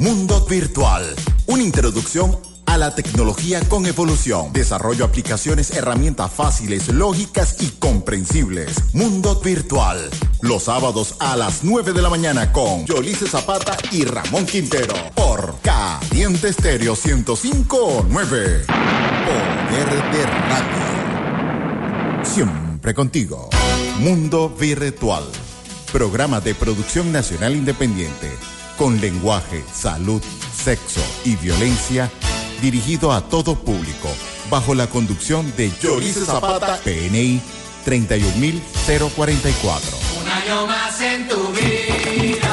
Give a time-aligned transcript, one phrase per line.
[0.00, 1.04] Mundo Virtual,
[1.46, 4.50] una introducción a la tecnología con evolución.
[4.50, 8.94] Desarrollo aplicaciones, herramientas fáciles, lógicas y comprensibles.
[8.94, 10.08] Mundo Virtual.
[10.40, 14.94] Los sábados a las 9 de la mañana con Yolice Zapata y Ramón Quintero.
[15.14, 18.64] Por Caliente Estéreo 1059.
[19.26, 22.24] Poder de Radio.
[22.24, 23.50] Siempre contigo.
[23.98, 25.24] Mundo Virtual.
[25.92, 28.30] Programa de producción nacional independiente.
[28.80, 30.22] Con lenguaje, salud,
[30.56, 32.10] sexo y violencia
[32.62, 34.08] dirigido a todo público,
[34.48, 37.42] bajo la conducción de Yorice Zapata, PNI
[37.84, 39.98] 31044.
[40.22, 42.49] Un año más en tu vida.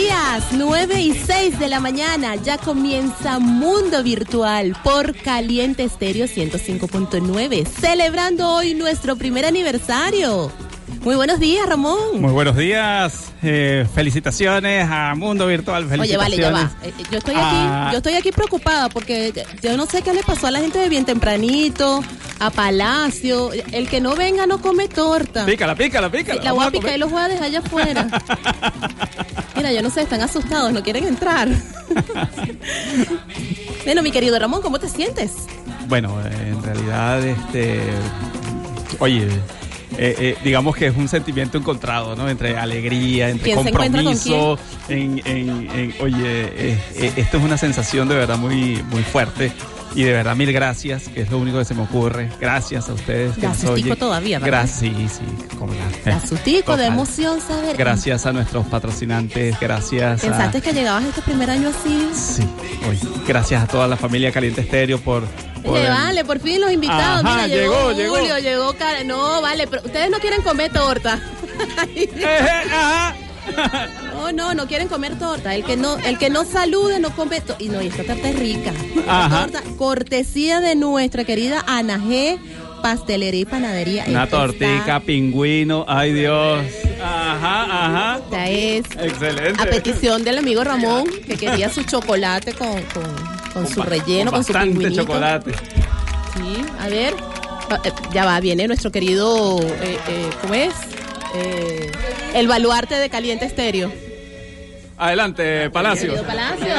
[0.00, 7.66] Días, 9 y 6 de la mañana, ya comienza Mundo Virtual por Caliente Estéreo 105.9,
[7.66, 10.50] celebrando hoy nuestro primer aniversario.
[11.02, 12.20] Muy buenos días, Ramón.
[12.20, 15.84] Muy buenos días, eh, felicitaciones a Mundo Virtual.
[15.98, 16.68] Oye, vale, ya va.
[16.68, 17.00] felicitaciones.
[17.00, 17.84] Eh, Yo estoy Ah.
[17.86, 20.78] aquí, yo estoy aquí preocupada porque yo no sé qué le pasó a la gente
[20.78, 22.04] de bien tempranito,
[22.38, 23.50] a Palacio.
[23.72, 25.46] El que no venga no come torta.
[25.46, 26.42] Pícala, pícala, pícala.
[26.42, 28.06] La voy vamos a picar y los voy a dejar allá afuera.
[29.56, 31.48] Mira, yo no sé, están asustados, no quieren entrar.
[33.86, 35.32] bueno, mi querido Ramón, ¿cómo te sientes?
[35.88, 37.80] Bueno, eh, en realidad, este,
[38.98, 39.28] oye,
[39.98, 42.28] eh, eh, digamos que es un sentimiento encontrado, ¿no?
[42.28, 47.38] Entre alegría, entre ¿Quién se encuentra con compromiso, en, en- en- oye, eh, eh, esto
[47.38, 49.52] es una sensación de verdad muy, muy fuerte.
[49.94, 52.30] Y de verdad, mil gracias, que es lo único que se me ocurre.
[52.40, 53.36] Gracias a ustedes.
[53.36, 53.96] que nos oyen.
[53.96, 54.60] todavía, ¿verdad?
[54.60, 55.56] Gracias, sí, sí.
[55.58, 57.76] como la- Da sustico, de emoción saber.
[57.76, 60.28] Gracias a nuestros patrocinantes, gracias a...
[60.28, 62.08] ¿Pensaste que llegabas este primer año así?
[62.14, 62.46] Sí,
[62.88, 65.24] oye, gracias a toda la familia Caliente Estéreo por...
[65.64, 67.24] por Le el- vale, por fin los invitados.
[67.24, 68.72] Ajá, Mira, llegó, llegó, Julio, llegó.
[68.74, 69.08] Karen.
[69.08, 71.20] No, vale, pero ustedes no quieren comer torta.
[71.96, 73.14] Eje, ajá.
[74.20, 75.54] No, no, no quieren comer torta.
[75.54, 77.62] El que no, el que no salude no come torta.
[77.62, 78.70] Y no, y esta torta es rica.
[78.96, 79.40] Esta Ajá.
[79.46, 82.38] torta, cortesía de nuestra querida Ana G,
[82.82, 84.04] Pastelería y Panadería.
[84.08, 86.64] Una tortica, está- pingüino, ay Dios.
[87.02, 88.18] Ajá, ajá.
[88.24, 89.62] Esta es Excelente.
[89.62, 94.44] a petición del amigo Ramón, que quería su chocolate con, con, con su relleno, con,
[94.44, 95.02] su bastante pingüinito.
[95.02, 95.52] chocolate.
[95.52, 97.14] Sí, a ver.
[97.84, 100.74] Eh, Ya va, viene nuestro querido, eh, eh, ¿cómo es?
[101.34, 101.90] Eh,
[102.34, 103.92] el baluarte de Caliente Estéreo.
[105.00, 106.12] Adelante, Palacio.
[106.12, 106.74] Querido Palacio,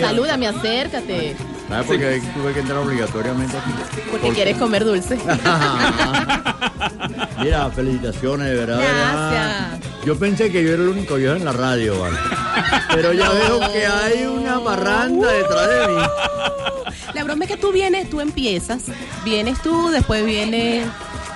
[0.00, 1.34] salúdame, acércate,
[1.68, 3.70] ¿Sabes por qué tuve que entrar obligatoriamente aquí?
[4.12, 5.18] porque quieres comer dulce.
[7.42, 8.78] Mira, felicitaciones, de verdad.
[8.78, 9.80] Gracias.
[10.04, 12.16] Yo pensé que yo era el único viejo en la radio, ¿vale?
[12.94, 16.02] Pero ya veo que hay una parranda detrás de mí.
[17.14, 18.84] La broma es que tú vienes, tú empiezas,
[19.24, 20.84] vienes tú, después viene,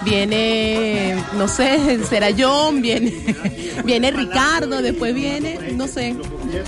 [0.07, 3.13] viene, no sé, será John, viene,
[3.85, 6.17] viene Ricardo, después viene, no sé.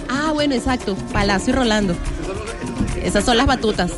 [0.09, 1.94] Ah, bueno, exacto, Palacio y Rolando.
[3.03, 3.93] Esas son las batutas.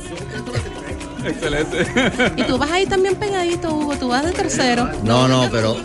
[1.24, 1.86] Excelente.
[2.36, 4.88] Y tú vas ahí también pegadito, Hugo, tú vas de tercero.
[5.02, 5.76] No, no, pero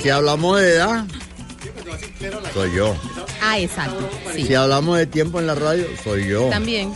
[0.00, 1.04] si hablamos de edad,
[2.52, 2.94] soy yo.
[3.42, 4.46] Ah, exacto, sí.
[4.46, 6.48] Si hablamos de tiempo en la radio, soy yo.
[6.48, 6.92] También.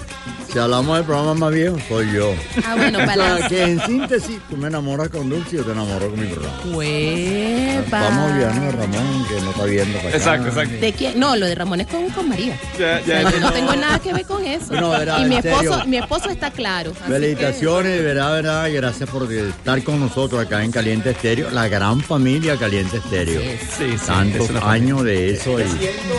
[0.52, 2.34] Si hablamos de programas más viejos, soy yo.
[2.66, 5.72] Ah, bueno, O sea, que en síntesis, tú me enamoras con Dulce y yo te
[5.72, 6.56] enamoro con mi programa.
[6.74, 8.00] Huepa.
[8.00, 10.16] Vamos olvidando de Ramón, que no está viendo para acá.
[10.16, 10.74] Exacto, exacto.
[10.80, 11.20] ¿De quién?
[11.20, 12.58] No, lo de Ramón es con, con María.
[12.78, 14.72] Ya, O sea, ya, no tengo nada que ver con eso.
[14.72, 16.92] No, y mi esposo, mi esposo está claro.
[16.94, 21.68] Felicitaciones, de verdad, de verdad, gracias por estar con nosotros acá en Caliente Estéreo, la
[21.68, 23.40] gran familia Caliente Estéreo.
[23.40, 24.06] que- Sí, sí.
[24.06, 25.64] Tantos años de eso y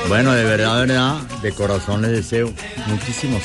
[0.08, 2.54] bueno, de verdad, de verdad, de corazón les deseo
[2.88, 3.40] muchísimo.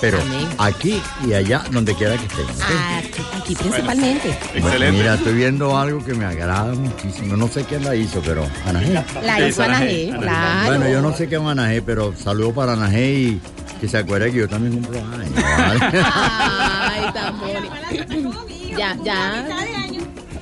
[0.00, 0.48] Pero Amén.
[0.58, 2.44] aquí y allá, donde quiera que estén.
[2.44, 2.62] ¿ok?
[2.98, 4.28] Aquí, aquí principalmente.
[4.52, 4.98] Bueno, Excelente.
[4.98, 7.36] mira, estoy viendo algo que me agrada muchísimo.
[7.36, 9.04] No sé quién la hizo, pero Ana G.
[9.22, 10.66] La hizo Ana G, claro.
[10.68, 13.40] Bueno, yo no sé qué es Ana G, pero saludo para Ana G y
[13.80, 15.34] que se acuerde que yo también cumplo años.
[15.34, 15.80] ¿vale?
[16.14, 18.46] Ay, tan bonito.
[18.78, 19.44] ya, ya.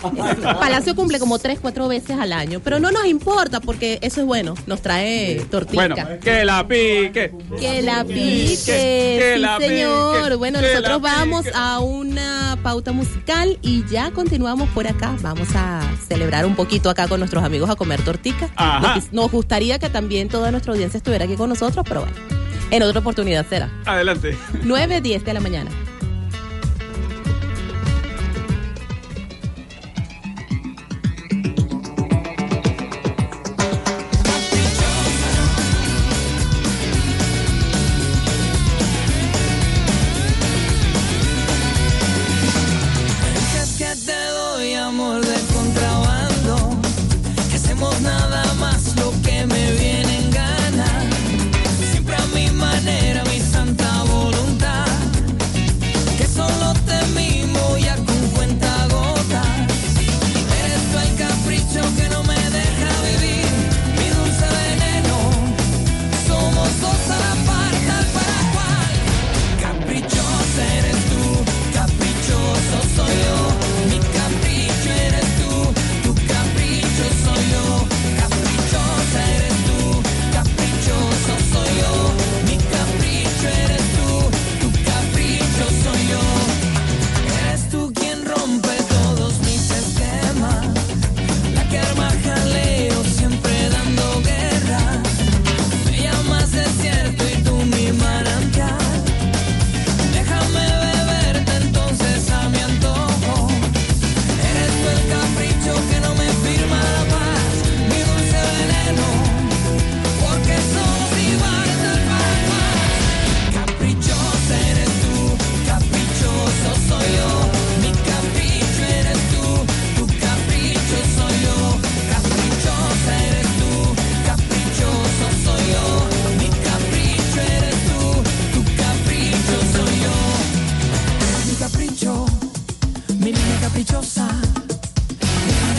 [0.60, 2.60] Palacio cumple como tres, cuatro veces al año.
[2.60, 4.54] Pero no nos importa porque eso es bueno.
[4.66, 5.88] Nos trae tortilla.
[5.88, 7.32] Bueno, que la pique.
[7.58, 8.56] Que la pique.
[8.64, 10.24] Que sí, la señor.
[10.24, 10.36] Pique.
[10.36, 15.16] Bueno, nosotros vamos a una pauta musical y ya continuamos por acá.
[15.22, 18.50] Vamos a celebrar un poquito acá con nuestros amigos a comer tortica.
[18.56, 19.00] Ajá.
[19.12, 22.16] Nos gustaría que también toda nuestra audiencia estuviera aquí con nosotros, pero bueno.
[22.70, 23.68] En otra oportunidad será.
[23.84, 24.38] Adelante.
[24.62, 25.70] 9, 10 de la mañana.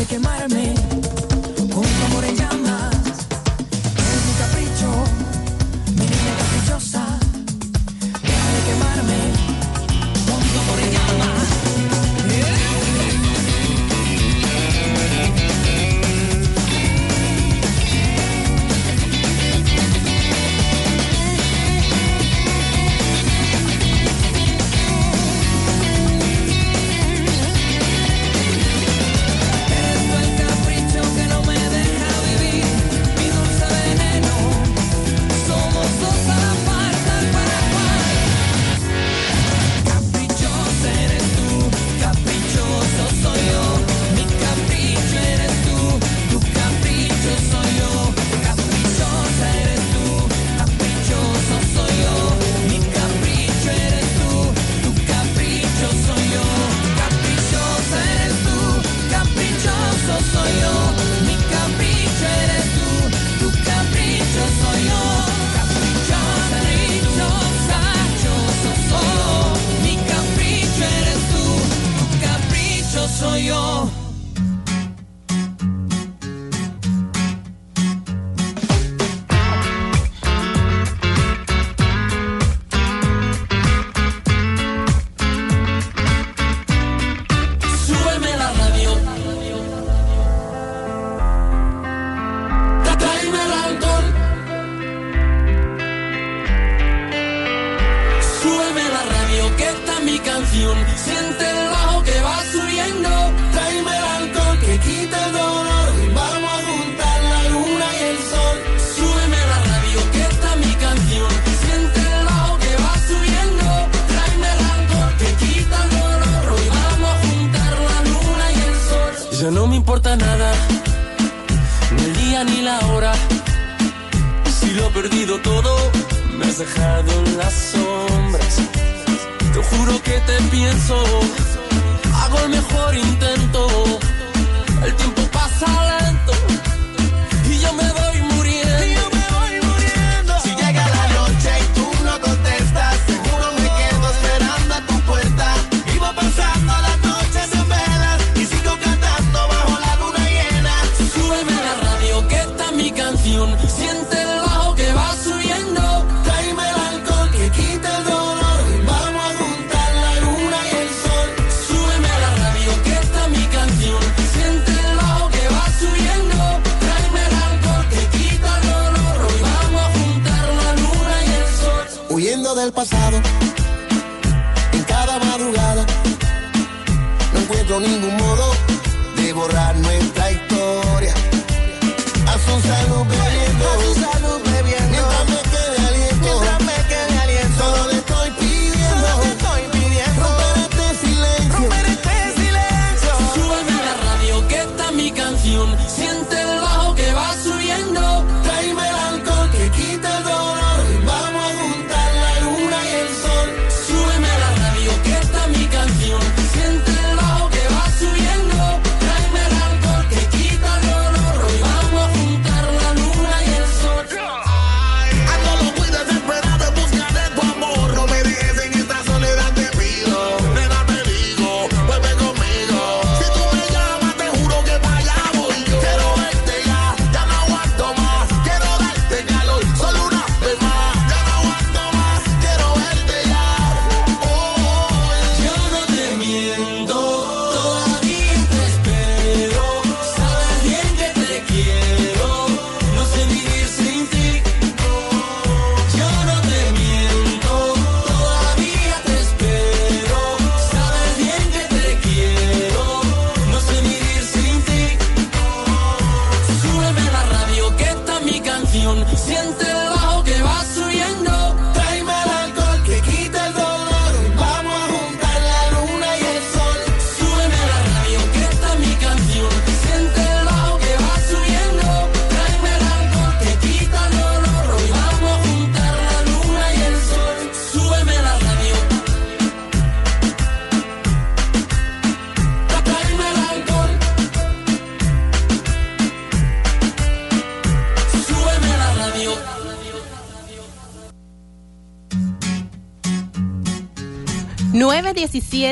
[0.02, 0.91] de quemarme.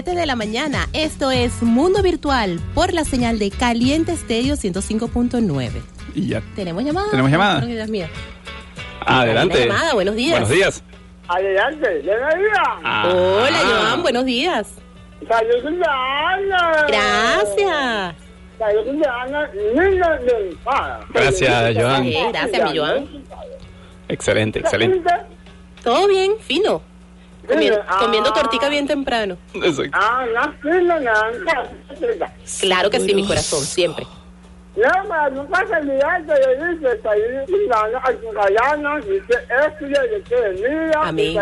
[0.10, 0.88] 9.17 de la mañana.
[0.94, 5.70] Esto es Mundo Virtual por la señal de Caliente Estéreo 105.9.
[6.16, 6.42] Y ya.
[6.56, 7.12] ¿Tenemos llamada?
[7.12, 7.60] ¿Tenemos llamada?
[7.60, 8.10] Buenos días, mía.
[9.02, 9.68] Adelante.
[9.68, 10.32] Llamada, buenos días.
[10.32, 10.84] Buenos días.
[11.28, 12.64] Adelante, bienvenida.
[12.84, 13.08] Ah.
[13.08, 14.68] Hola, Joan, buenos días.
[15.28, 16.88] Salud cumpleaños.
[16.88, 18.16] Gracias.
[18.58, 19.50] Salud cumpleaños.
[19.54, 21.06] Niño de paz.
[21.14, 22.10] Gracias, Joan.
[22.32, 23.08] Gracias, mi Joan.
[24.08, 25.10] Excelente, excelente.
[25.84, 26.89] Todo bien, fino.
[27.50, 27.98] Comiendo, Ah.
[28.00, 29.38] comiendo tortica bien temprano.
[29.54, 29.92] Exacto.
[29.94, 31.12] Ah, no, fino, no.
[32.62, 34.06] Claro que sí, mi corazón, siempre.
[41.02, 41.34] Amén.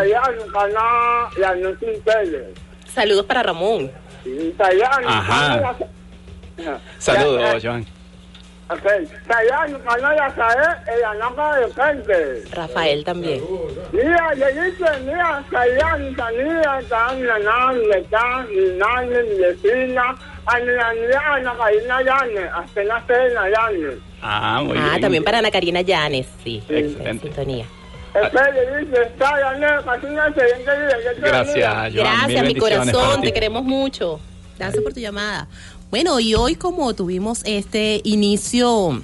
[2.92, 3.92] Saludos para Ramón.
[5.06, 5.76] Ajá.
[6.98, 7.86] Saludos, Joan.
[12.06, 12.44] De.
[12.52, 13.42] Rafael también.
[13.92, 18.46] Mira, le dice, mira, Sayán, Sanía, Tan, Nanan, Letan,
[18.78, 20.14] Nan, Lecina,
[20.46, 23.42] Ananía, Ana Karina Yane, hasta la cena.
[24.22, 25.00] Ah, muy Ah, bien.
[25.00, 26.62] también para Ana Karina Llanes, sí.
[26.68, 27.26] Excelente.
[27.28, 27.64] Sintonía.
[31.20, 31.92] Gracias, Joan.
[31.94, 34.20] Gracias, mi corazón, te queremos mucho.
[34.58, 35.46] Gracias por tu llamada.
[35.90, 39.02] Bueno, y hoy como tuvimos este inicio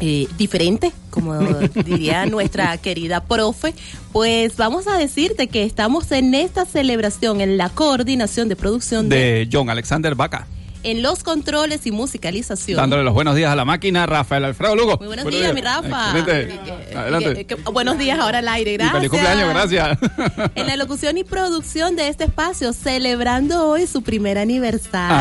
[0.00, 1.38] eh, diferente, como
[1.84, 3.74] diría nuestra querida profe,
[4.12, 9.16] pues vamos a decirte que estamos en esta celebración, en la coordinación de producción de,
[9.16, 10.46] De John Alexander Vaca.
[10.82, 12.76] En los controles y musicalización.
[12.76, 14.96] Dándole los buenos días a la máquina, Rafael Alfredo Lugo.
[14.98, 16.18] Muy buenos, días, mi Rafa.
[16.18, 16.54] Excelente.
[16.54, 16.60] Eh,
[16.90, 17.40] eh, Adelante.
[17.40, 18.96] eh, que- buenos días ahora al aire, Y gracias.
[18.96, 19.98] feliz cumpleaños, gracias.
[20.54, 25.16] En la locución y producción de este espacio, celebrando hoy su primer aniversario.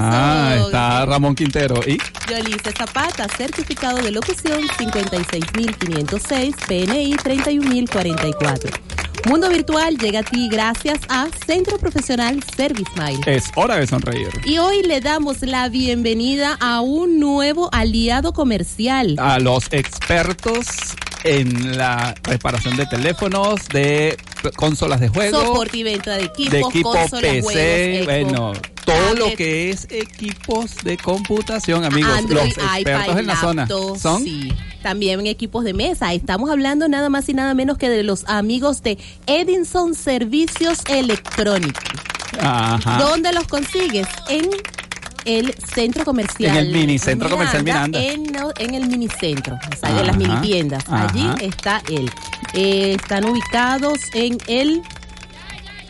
[0.00, 0.66] Ah, Eso.
[0.66, 1.80] está Ramón Quintero.
[1.86, 1.98] ¿Y?
[2.30, 8.70] Yolice Zapata, certificado de locución 56506, PNI 31044.
[9.26, 13.20] Mundo Virtual llega a ti gracias a Centro Profesional Service Mile.
[13.26, 14.28] Es hora de sonreír.
[14.44, 19.16] Y hoy le damos la bienvenida a un nuevo aliado comercial.
[19.18, 20.66] A los expertos
[21.24, 24.16] en la reparación de teléfonos, de
[24.56, 25.40] consolas de juego.
[25.40, 28.52] Soporte y venta de equipos, de equipo consolas, PC, juegos, bueno,
[28.84, 32.16] todo lo que es equipos de computación, amigos.
[32.16, 34.52] Android, los expertos iPad, en la zona son sí.
[34.82, 36.12] También equipos de mesa.
[36.12, 41.82] Estamos hablando nada más y nada menos que de los amigos de Edinson Servicios Electrónicos.
[42.40, 42.98] Ajá.
[42.98, 44.06] ¿Dónde los consigues?
[44.28, 44.50] En
[45.24, 46.56] el centro comercial.
[46.56, 48.00] En el minicentro comercial Miranda.
[48.00, 50.84] En, en el minicentro, o sea, en Ajá, las mini tiendas.
[50.88, 51.36] Allí ajá.
[51.40, 52.10] está él.
[52.54, 54.82] Eh, están ubicados en el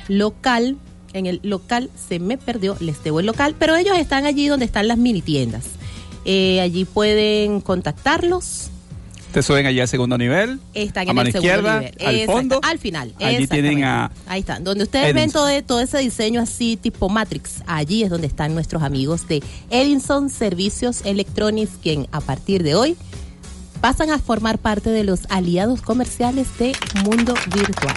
[0.08, 0.76] local.
[1.12, 4.66] En el local se me perdió, les debo el local, pero ellos están allí donde
[4.66, 5.64] están las mini tiendas.
[6.24, 8.70] Eh, allí pueden contactarlos
[9.32, 10.58] Te suben allí al segundo nivel.
[10.74, 11.94] Están a en mano el segundo izquierda, nivel.
[12.06, 12.60] al Exacto, fondo.
[12.62, 13.14] Al final.
[13.20, 14.10] Allí tienen a.
[14.26, 14.64] Ahí están.
[14.64, 15.42] Donde ustedes ven Edinson.
[15.42, 20.30] todo, todo ese diseño así tipo Matrix, allí es donde están nuestros amigos de Edinson
[20.30, 22.96] Servicios Electronics, quien a partir de hoy
[23.80, 26.72] pasan a formar parte de los aliados comerciales de
[27.04, 27.96] Mundo Virtual.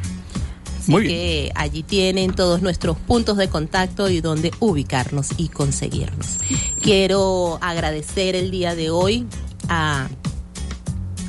[0.78, 1.14] Así Muy bien.
[1.14, 6.40] que allí tienen todos nuestros puntos de contacto y donde ubicarnos y conseguirnos.
[6.82, 9.26] Quiero agradecer el día de hoy
[9.70, 10.10] a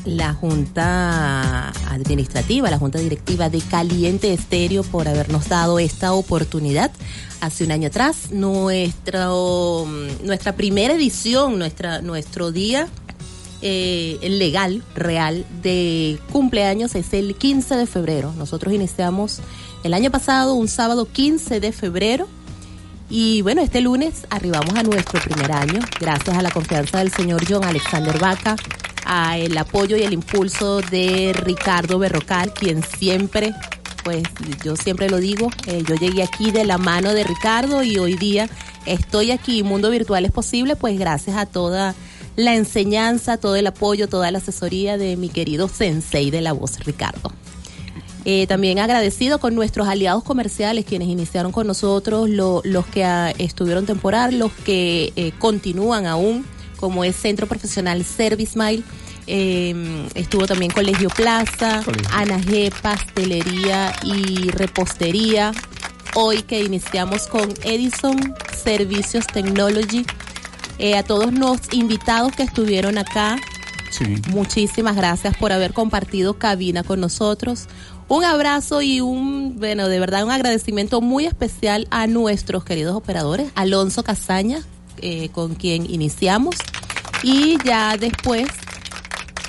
[0.04, 6.90] la Junta Administrativa, la Junta Directiva de Caliente Estéreo por habernos dado esta oportunidad
[7.40, 8.30] hace un año atrás.
[8.30, 9.86] Nuestro,
[10.22, 12.88] nuestra primera edición, nuestra, nuestro día
[13.66, 18.34] eh, legal, real, de cumpleaños es el 15 de febrero.
[18.36, 19.40] Nosotros iniciamos
[19.84, 22.28] el año pasado, un sábado 15 de febrero.
[23.08, 27.44] Y bueno, este lunes arribamos a nuestro primer año, gracias a la confianza del señor
[27.48, 28.56] John Alexander Vaca,
[29.06, 33.54] a el apoyo y el impulso de Ricardo Berrocal, quien siempre,
[34.04, 34.22] pues
[34.64, 38.14] yo siempre lo digo, eh, yo llegué aquí de la mano de Ricardo y hoy
[38.16, 38.48] día
[38.86, 41.94] estoy aquí, Mundo Virtual es posible, pues gracias a toda
[42.36, 46.78] la enseñanza, todo el apoyo, toda la asesoría de mi querido sensei de la voz,
[46.84, 47.32] Ricardo.
[48.26, 53.32] Eh, también agradecido con nuestros aliados comerciales, quienes iniciaron con nosotros, lo- los que ah,
[53.38, 56.44] estuvieron temporal, los que eh, continúan aún,
[56.80, 58.82] como es Centro Profesional Service Mile.
[59.26, 62.08] Eh, estuvo también Colegio Plaza, Colegio.
[62.12, 65.52] Ana G, Pastelería y Repostería.
[66.14, 70.06] Hoy que iniciamos con Edison Servicios Technology.
[70.78, 73.38] Eh, a todos los invitados que estuvieron acá,
[73.90, 74.20] Sí.
[74.30, 77.68] Muchísimas gracias por haber compartido cabina con nosotros.
[78.08, 83.52] Un abrazo y un, bueno, de verdad un agradecimiento muy especial a nuestros queridos operadores,
[83.54, 84.62] Alonso Casaña,
[84.98, 86.56] eh, con quien iniciamos,
[87.22, 88.48] y ya después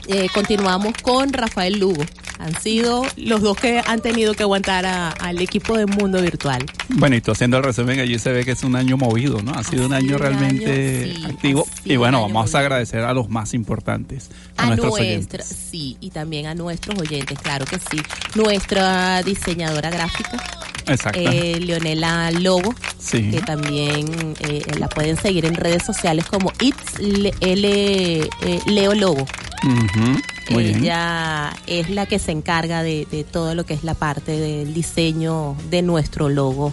[0.08, 2.04] eh, continuamos con Rafael Lugo.
[2.38, 6.66] Han sido los dos que han tenido que aguantar a- al equipo de Mundo Virtual.
[6.90, 9.54] Bueno, y tú haciendo el resumen allí se ve que es un año movido, ¿no?
[9.54, 11.68] Ha sido un año realmente año, sí, activo.
[11.86, 15.48] Y bueno, vamos a agradecer a los más importantes, a, a nuestros nuestra, oyentes.
[15.72, 18.02] sí, y también a nuestros oyentes, claro que sí.
[18.36, 20.44] Nuestra diseñadora gráfica,
[20.88, 21.20] Exacto.
[21.22, 23.32] eh, Leonela Lobo, Sí.
[23.32, 28.28] que también eh, la pueden seguir en redes sociales como It's L- eh,
[28.68, 29.26] Leo Lobo.
[29.66, 30.20] Ujú,
[30.52, 30.84] Muy bien.
[30.84, 34.74] Ella es la que se encarga de, de todo lo que es la parte del
[34.74, 36.72] diseño de nuestro logo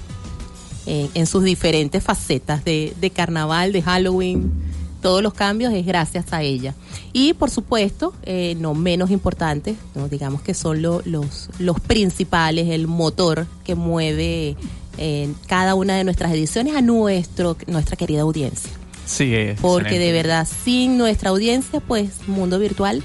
[0.87, 4.53] eh, en sus diferentes facetas de, de carnaval, de Halloween.
[5.01, 6.75] Todos los cambios es gracias a ella.
[7.13, 10.09] Y por supuesto, eh, no menos importante, ¿no?
[10.09, 14.55] digamos que son lo- los, los principales, el motor que mueve
[14.99, 18.71] eh, cada una de nuestras ediciones a nuestro, nuestra querida audiencia.
[19.13, 20.07] Sí, es Porque excelente.
[20.07, 23.03] de verdad, sin nuestra audiencia, pues mundo virtual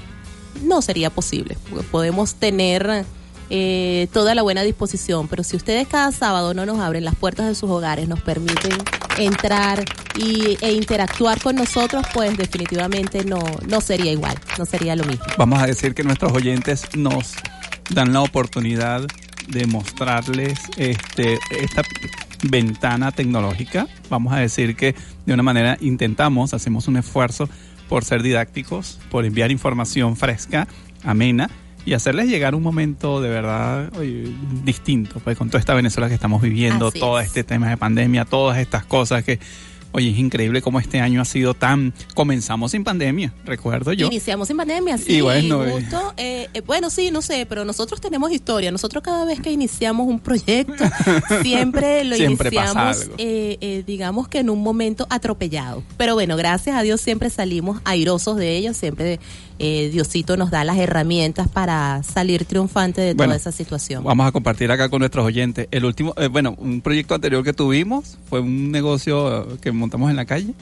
[0.62, 1.56] no sería posible.
[1.90, 3.04] Podemos tener
[3.50, 7.46] eh, toda la buena disposición, pero si ustedes cada sábado no nos abren las puertas
[7.46, 8.72] de sus hogares, nos permiten
[9.18, 9.84] entrar
[10.16, 15.24] y, e interactuar con nosotros, pues definitivamente no, no sería igual, no sería lo mismo.
[15.36, 17.34] Vamos a decir que nuestros oyentes nos
[17.90, 19.06] dan la oportunidad
[19.48, 21.82] de mostrarles este, esta
[22.42, 23.86] ventana tecnológica.
[24.10, 24.94] Vamos a decir que
[25.26, 27.48] de una manera intentamos, hacemos un esfuerzo
[27.88, 30.68] por ser didácticos, por enviar información fresca,
[31.04, 31.50] amena
[31.84, 34.30] y hacerles llegar un momento de verdad oye,
[34.64, 37.28] distinto, pues con toda esta Venezuela que estamos viviendo, Así todo es.
[37.28, 39.38] este tema de pandemia, todas estas cosas que,
[39.92, 41.92] oye, es increíble cómo este año ha sido tan...
[42.14, 44.06] Comenzamos sin pandemia, recuerdo yo.
[44.06, 45.14] Iniciamos en pandemia, sí.
[45.14, 45.72] Y bueno, eh.
[45.72, 48.70] justo, eh, eh, bueno, sí, no sé, pero nosotros tenemos historia.
[48.70, 50.84] Nosotros cada vez que iniciamos un proyecto,
[51.42, 55.82] siempre lo Siempre iniciamos, eh, eh, digamos que en un momento atropellado.
[55.96, 59.20] Pero bueno, gracias a Dios siempre salimos airosos de ello, siempre
[59.58, 64.04] eh, Diosito nos da las herramientas para salir triunfante de Bueno, toda esa situación.
[64.04, 65.68] Vamos a compartir acá con nuestros oyentes.
[65.70, 70.10] El último, eh, bueno, un proyecto anterior que tuvimos fue un negocio eh, que montamos
[70.10, 70.54] en la calle.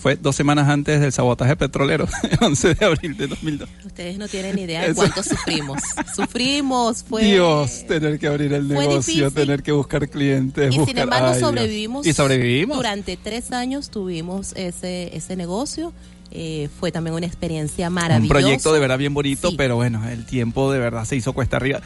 [0.00, 2.06] Fue dos semanas antes del sabotaje petrolero,
[2.40, 3.68] 11 de abril de 2002.
[3.84, 5.82] Ustedes no tienen idea de cuánto sufrimos.
[6.14, 7.24] Sufrimos, fue...
[7.24, 10.72] Dios, tener que abrir el negocio, tener que buscar clientes.
[10.72, 12.06] Y buscar, sin embargo ay, sobrevivimos.
[12.06, 12.76] Y sobrevivimos.
[12.76, 15.92] Durante tres años tuvimos ese, ese negocio.
[16.30, 18.22] Eh, fue también una experiencia maravillosa.
[18.22, 19.54] Un proyecto de verdad bien bonito, Sí.
[19.56, 21.80] pero bueno, el tiempo de verdad se hizo cuesta arriba.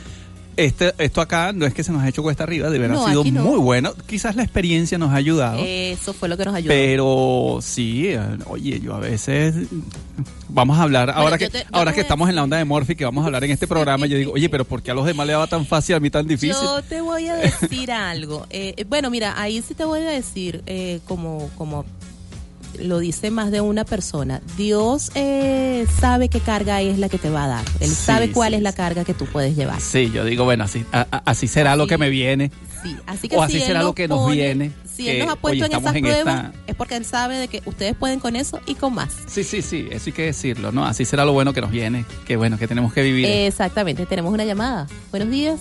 [0.55, 3.07] Este, esto acá no es que se nos ha hecho cuesta arriba, de verdad No,
[3.07, 3.43] ha sido no.
[3.43, 3.95] muy bueno.
[4.07, 5.63] Quizás la experiencia nos ha ayudado.
[5.65, 6.69] Eso fue lo que nos ayudó.
[6.69, 9.55] Pero sí, eh, oye, yo a veces
[10.51, 12.95] vamos a hablar ahora que te- ahora que a- estamos en la onda de Morphy
[12.97, 15.07] que vamos a hablar en este programa, yo digo, oye, pero ¿por qué a los
[15.07, 16.55] demás le va tan fácil a mí tan difícil?
[16.63, 18.47] Yo te voy a decir algo.
[18.51, 21.87] Eh, bueno, mira, ahí sí te voy a decir, eh, como, como
[22.81, 27.31] lo dice más de una persona, Dios eh, sabe qué carga es la que te
[27.31, 27.65] va a dar.
[27.81, 29.81] Él Sí, sabe cuál sí, es la carga que tú puedes llevar.
[29.81, 32.51] Sí, yo digo, bueno, así a- a- así será lo que me viene.
[32.83, 35.21] Sí, así que O si así él será lo que nos pone- viene, Si él
[35.21, 37.95] nos ha puesto en esas en pruebas, esta- es porque él sabe de que ustedes
[37.95, 39.11] pueden con eso y con más.
[39.27, 40.85] Sí, sí, sí, eso hay que decirlo, ¿no?
[40.85, 43.27] Así será lo bueno que nos viene, que bueno, que tenemos que vivir.
[43.27, 44.87] Exactamente, tenemos una llamada.
[45.11, 45.61] Buenos días.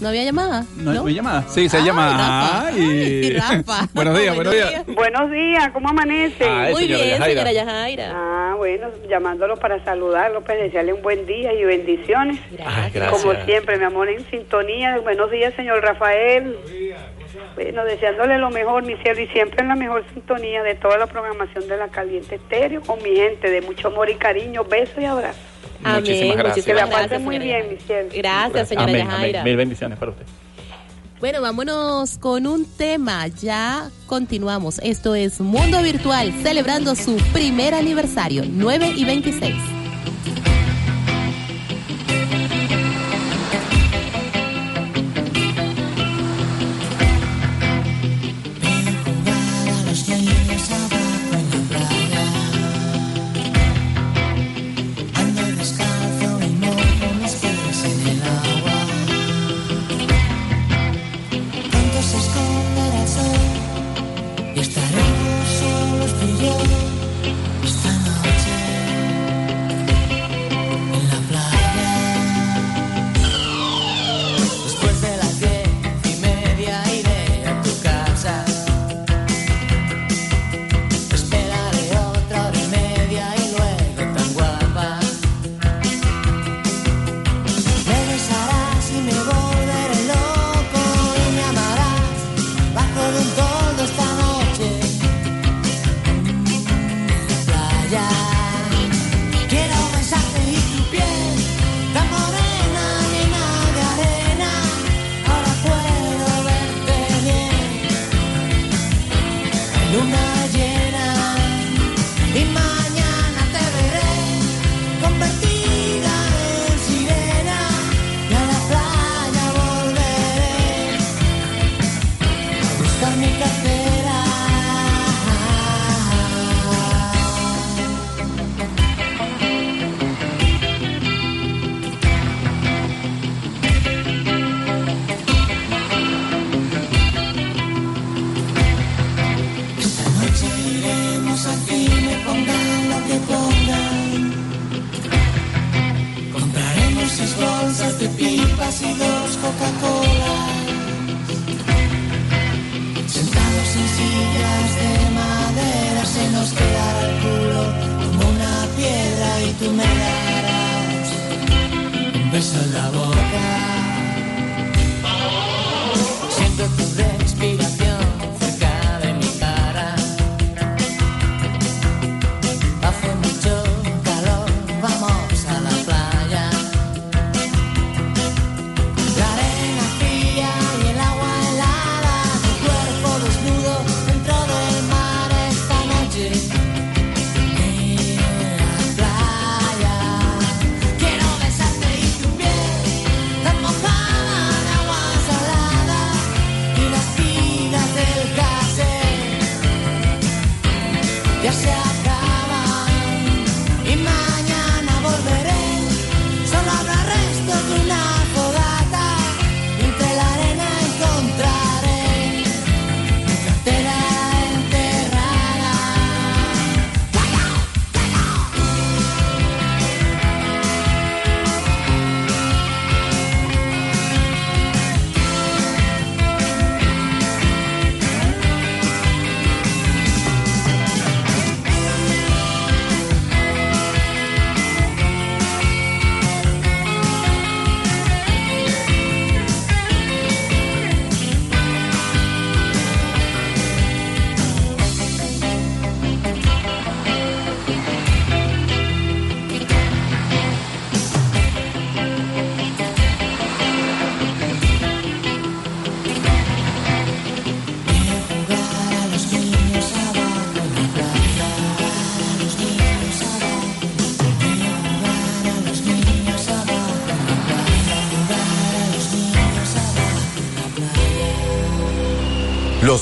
[0.00, 0.64] ¿No había llamada?
[0.76, 1.44] ¿No, ¿no hay llamada?
[1.48, 2.12] Sí, se llama.
[2.12, 2.66] Rafa.
[2.68, 2.80] Ay.
[2.80, 3.88] Ay, Rafa.
[3.92, 4.86] buenos días, buenos días.
[4.86, 6.44] Buenos días, ¿cómo amanece?
[6.48, 7.42] Ay, Muy señora bien, Yajaira.
[7.42, 8.12] señora Yajaira.
[8.14, 12.38] Ah, bueno, llamándolos para saludarlos, para desearle un buen día y bendiciones.
[12.52, 13.10] Gracias.
[13.10, 14.98] Como siempre, mi amor, en sintonía.
[15.00, 16.56] Buenos días, señor Rafael.
[17.56, 21.06] Bueno, deseándole lo mejor, mi cielo, y siempre en la mejor sintonía de toda la
[21.08, 25.04] programación de la Caliente Estéreo, con mi gente, de mucho amor y cariño, besos y
[25.06, 25.42] abrazos.
[25.84, 26.00] Amén.
[26.00, 26.66] Muchísimas gracias.
[26.66, 28.08] Que la pasen muy señora bien, mi cielo.
[28.14, 29.40] Gracias, señora Amén, Yajaira.
[29.40, 29.44] amén.
[29.52, 30.24] Mil bendiciones para usted.
[31.20, 33.26] Bueno, vámonos con un tema.
[33.26, 34.78] Ya continuamos.
[34.84, 39.54] Esto es Mundo Virtual, celebrando su primer aniversario, 9 y 26.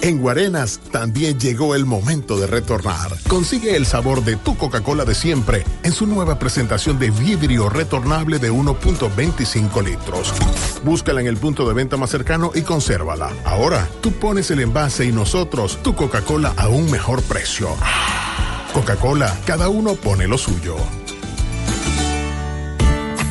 [0.04, 3.10] En Guarenas también llegó el momento de retornar.
[3.30, 8.38] Consigue el sabor de tu Coca-Cola de siempre en su nueva presentación de vidrio retornable
[8.38, 10.34] de 1.25 litros.
[10.84, 13.32] Búscala en el punto de venta más cercano y consérvala.
[13.45, 17.69] Ahora, tú pones el envase y nosotros tu Coca-Cola a un mejor precio.
[18.73, 20.76] Coca-Cola, cada uno pone lo suyo.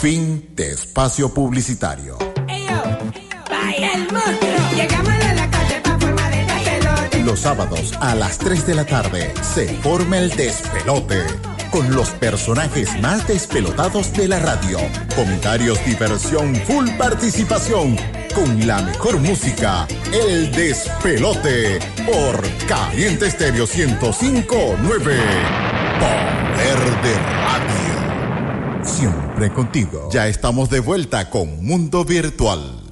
[0.00, 2.16] Fin de espacio publicitario.
[7.24, 11.24] Los sábados a las 3 de la tarde se forma el despelote
[11.70, 14.78] con los personajes más despelotados de la radio.
[15.14, 17.96] Comentarios, diversión, full participación.
[18.34, 25.18] Con la mejor música, el despelote por Caliente Estéreo 1059.
[25.98, 27.93] Poder de Radio.
[28.84, 30.08] Siempre contigo.
[30.12, 32.83] Ya estamos de vuelta con Mundo Virtual.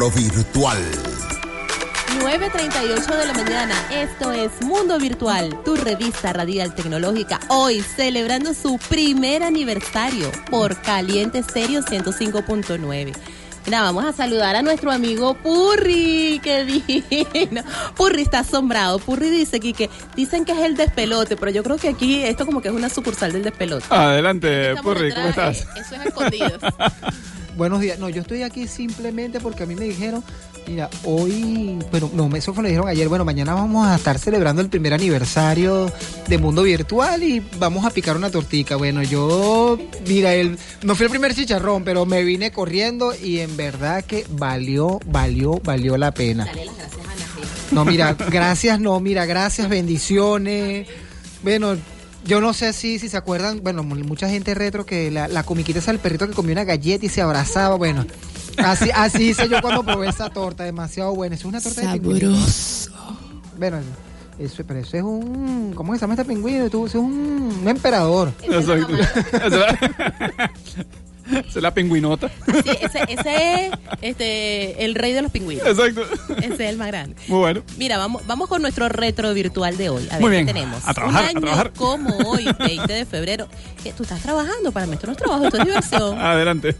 [0.00, 0.78] Retrovirtual.
[2.20, 8.78] 9.38 de la mañana, esto es Mundo Virtual, tu revista radial tecnológica, hoy celebrando su
[8.88, 13.12] primer aniversario por Caliente Stereo 105.9.
[13.66, 17.62] Mira, vamos a saludar a nuestro amigo Purri, qué divino.
[17.94, 18.98] Purri está asombrado.
[18.98, 22.46] Purri dice aquí que dicen que es el despelote, pero yo creo que aquí esto
[22.46, 23.84] como que es una sucursal del despelote.
[23.90, 25.60] Adelante, Purri, ¿cómo estás?
[25.60, 26.58] eh, Eso es escondido.
[27.60, 27.98] Buenos días.
[27.98, 30.24] No, yo estoy aquí simplemente porque a mí me dijeron,
[30.66, 34.62] mira, hoy, bueno, no, eso fue lo dijeron ayer, bueno, mañana vamos a estar celebrando
[34.62, 35.92] el primer aniversario
[36.26, 38.76] de Mundo Virtual y vamos a picar una tortica.
[38.76, 39.78] Bueno, yo,
[40.08, 44.24] mira, el, no fui el primer chicharrón, pero me vine corriendo y en verdad que
[44.30, 46.48] valió, valió, valió la pena.
[47.72, 50.88] No, mira, gracias, no, mira, gracias, bendiciones.
[51.42, 51.76] Bueno,
[52.24, 55.42] yo no sé si, si se acuerdan, bueno, mu- mucha gente retro que la, la
[55.42, 58.04] comiquita es el perrito que comió una galleta y se abrazaba, bueno.
[58.58, 61.34] Así, así hice yo cuando probé esa torta, demasiado buena.
[61.34, 62.30] Es una torta de pingüino.
[63.58, 63.78] Bueno,
[64.38, 66.68] eso, pero eso es un, ¿cómo se llama este pingüino?
[66.70, 68.32] Tú, eso es un, un emperador.
[68.42, 68.88] Exacto.
[71.48, 72.30] Es la- pingüinota.
[72.46, 73.72] Sí, ese, ese es
[74.02, 75.66] este, el rey de los pingüinos.
[75.66, 76.02] Exacto.
[76.38, 77.16] Ese es el más grande.
[77.28, 77.62] Muy bueno.
[77.78, 80.06] Mira, vamos, vamos con nuestro retro virtual de hoy.
[80.10, 80.46] A ver Muy qué bien.
[80.46, 80.82] tenemos.
[80.86, 81.72] A trabajar, Un a año trabajar.
[81.74, 83.48] como hoy, 20 de febrero.
[83.82, 86.18] que Tú estás trabajando, para mí esto no es trabajo, esto es diversión.
[86.18, 86.76] Adelante.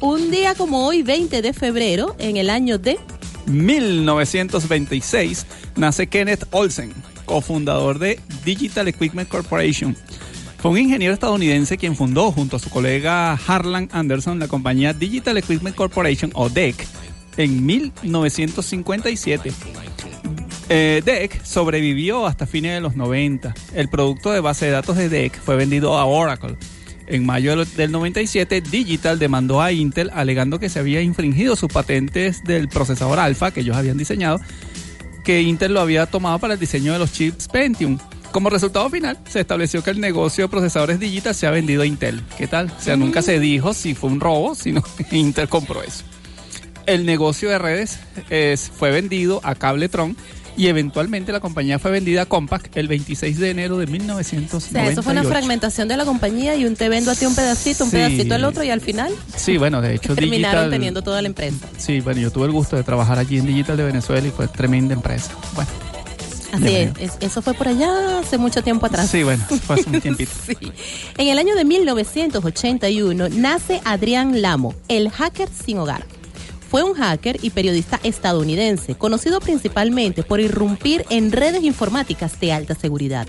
[0.00, 2.98] Un día como hoy, 20 de febrero, en el año de
[3.46, 5.46] 1926
[5.76, 6.92] nace Kenneth Olsen,
[7.24, 9.96] cofundador de Digital Equipment Corporation.
[10.62, 15.36] Fue un ingeniero estadounidense quien fundó junto a su colega Harlan Anderson la compañía Digital
[15.36, 16.86] Equipment Corporation o DEC
[17.36, 19.52] en 1957.
[20.68, 23.54] Eh, DEC sobrevivió hasta fines de los 90.
[23.74, 26.56] El producto de base de datos de DEC fue vendido a Oracle.
[27.08, 31.72] En mayo del- del 97, Digital demandó a Intel alegando que se había infringido sus
[31.72, 34.40] patentes del procesador Alpha que ellos habían diseñado,
[35.24, 37.98] que Intel lo había tomado para el diseño de los chips Pentium.
[38.32, 41.86] Como resultado final, se estableció que el negocio de procesadores Digital se ha vendido a
[41.86, 42.22] Intel.
[42.38, 42.72] ¿Qué tal?
[42.76, 46.02] O sea, nunca se dijo si fue un robo, sino que Intel compró eso.
[46.86, 47.98] El negocio de redes
[48.30, 50.16] es- fue vendido a Cabletron
[50.56, 54.60] y eventualmente la compañía fue vendida a Compaq el 26 de enero de O 1998.
[54.72, 57.34] sea, eso fue una fragmentación de la compañía y un te vendo a ti un
[57.34, 57.96] pedacito, un Sí.
[57.96, 60.70] pedacito al otro y al final Sí, bueno, de hecho terminaron Digital...
[60.70, 61.56] teniendo toda la empresa.
[61.78, 64.48] Sí, bueno, yo tuve el gusto de trabajar allí en Digital de Venezuela y fue
[64.48, 65.30] tremenda empresa.
[65.54, 65.70] Bueno,
[66.52, 69.08] Así es, es- eso fue por allá hace mucho tiempo atrás.
[69.10, 70.30] sí, bueno, fue hace un tiempito.
[71.18, 76.04] En el año de 1981 nace Adrián Lamo, el hacker sin hogar.
[76.70, 82.74] Fue un hacker y periodista estadounidense, conocido principalmente por irrumpir en redes informáticas de alta
[82.74, 83.26] seguridad,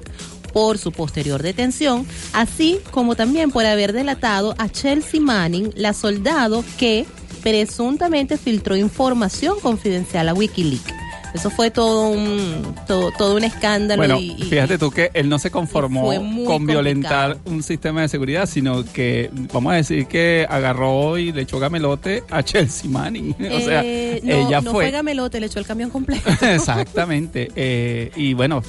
[0.53, 6.63] por su posterior detención, así como también por haber delatado a Chelsea Manning, la soldado
[6.77, 7.05] que
[7.41, 10.93] presuntamente filtró información confidencial a Wikileaks.
[11.33, 13.99] Eso fue todo un, todo, todo un escándalo.
[13.99, 16.11] Bueno, y- y- fíjate tú que él no se conformó
[16.45, 21.41] con violentar un sistema de seguridad, sino que, vamos a decir que agarró y le
[21.41, 23.31] echó gamelote a Chelsea Manning.
[23.51, 24.85] o sea, Eh, no, ella no fue...
[24.85, 26.29] fue gamelote, le echó el camión completo.
[26.41, 27.49] Exactamente.
[27.55, 28.61] eh, y bueno,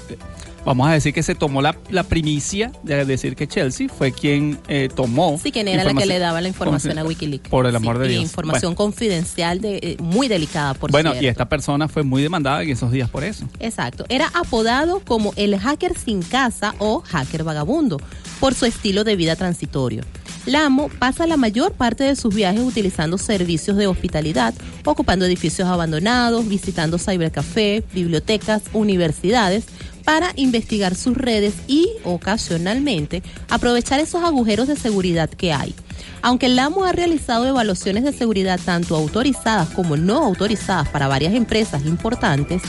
[0.65, 4.59] vamos a decir que se tomó la, la primicia de decir que Chelsea fue quien
[4.69, 5.39] eh, tomó.
[5.43, 7.49] Sí, quien era la que le daba la información a Wikileaks.
[7.49, 8.23] Por el amor de Dios.
[8.23, 11.25] información confidencial de, eh, muy delicada, por bueno, cierto.
[11.25, 13.47] y esta persona fue muy demandada en esos días por eso.
[13.61, 14.05] Exacto.
[14.09, 18.01] Era apodado como el hacker sin casa o hacker vagabundo
[18.41, 20.03] por su estilo de vida transitorio.
[20.47, 24.53] Lamo pasa la mayor parte de sus viajes utilizando servicios de hospitalidad,
[24.85, 29.65] ocupando edificios abandonados, visitando cybercafé, bibliotecas, universidades,
[30.05, 35.75] para investigar sus redes y, ocasionalmente, aprovechar esos agujeros de seguridad que hay.
[36.23, 41.35] Aunque el Lamo ha realizado evaluaciones de seguridad tanto autorizadas como no autorizadas para varias
[41.35, 42.63] empresas importantes,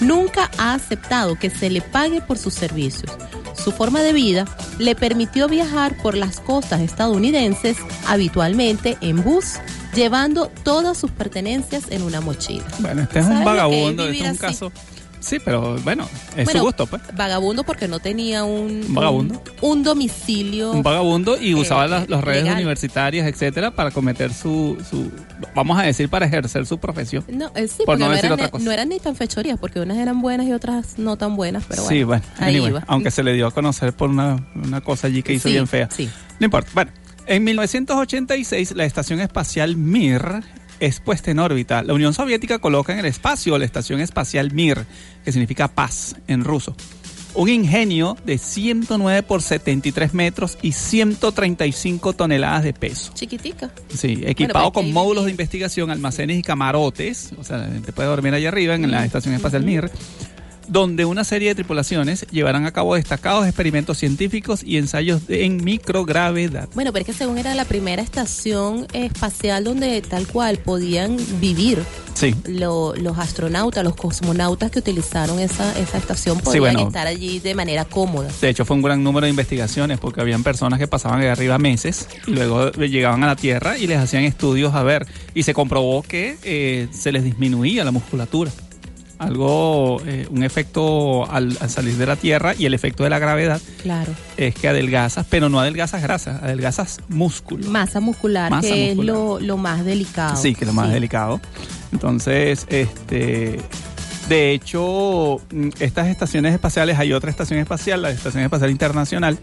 [0.00, 3.10] nunca ha aceptado que se le pague por sus servicios.
[3.54, 4.44] Su forma de vida
[4.78, 7.76] le permitió viajar por las costas estadounidenses
[8.06, 9.54] habitualmente en bus,
[9.94, 12.64] llevando todas sus pertenencias en una mochila.
[12.78, 14.38] Bueno, este es ¿Sabes un que es vagabundo, este es un así?
[14.38, 14.72] caso.
[15.22, 16.06] Sí, pero bueno,
[16.36, 17.00] es Bueno, su gusto, pues.
[17.16, 19.42] Vagabundo porque no tenía un, Un vagabundo.
[19.62, 20.72] un, un domicilio.
[20.72, 22.56] Un vagabundo y usaba eh, las, las redes legal.
[22.58, 25.10] universitarias, etcétera, para cometer su, su,
[25.54, 27.24] vamos a decir, para ejercer su profesión.
[27.28, 28.64] No, eh, sí, Por no no, decir eran, otra cosa.
[28.64, 31.82] no eran ni tan fechorías, porque unas eran buenas y otras no tan buenas, pero
[31.82, 31.96] bueno.
[31.96, 32.84] sí, bueno, ahí anyway, iba.
[32.88, 35.66] aunque se le dio a conocer por una, una cosa allí que hizo Sí, bien
[35.68, 35.88] fea.
[35.90, 36.10] sí.
[36.40, 36.70] No importa.
[36.74, 36.90] Bueno,
[37.26, 40.42] en 1986 la estación espacial Mir
[40.82, 41.84] es puesta en órbita.
[41.84, 44.84] La Unión Soviética coloca en el espacio la estación espacial Mir,
[45.24, 46.74] que significa paz en ruso.
[47.34, 53.12] Un ingenio de 109 por 73 metros y 135 toneladas de peso.
[53.14, 53.70] Chiquitica.
[53.94, 57.32] Sí, equipado Bueno, con módulos de investigación, almacenes y camarotes.
[57.38, 59.88] O sea, te puede dormir allá arriba en la estación espacial Mir
[60.68, 65.62] donde una serie de tripulaciones llevarán a cabo destacados experimentos científicos y ensayos de- en
[65.64, 66.68] microgravedad.
[66.74, 71.82] Bueno, pero es que según era la primera estación espacial donde tal cual podían vivir
[72.14, 72.34] Sí.
[72.46, 76.86] lo- los astronautas, los cosmonautas que utilizaron esa, esa estación Sí, podían bueno.
[76.88, 78.28] estar allí de manera cómoda.
[78.40, 81.58] De hecho, fue un gran número de investigaciones porque habían personas que pasaban de arriba
[81.58, 85.06] meses y luego llegaban a la Tierra y les hacían estudios a ver.
[85.34, 88.50] Y se comprobó que eh, se les disminuía la musculatura.
[89.22, 93.18] Algo, eh, un efecto al, al salir de la Tierra y el efecto de la
[93.18, 94.12] gravedad Claro.
[94.36, 97.70] es que adelgazas, pero no adelgazas grasas, adelgazas músculo.
[97.70, 99.00] Masa muscular, Masa que muscular.
[99.00, 100.36] es lo, lo más delicado.
[100.36, 101.40] Sí, que es lo más delicado.
[101.92, 103.60] Entonces, este,
[104.28, 109.38] de hecho, mm, estas estaciones espaciales, hay otra estación espacial, la Estación Espacial Internacional,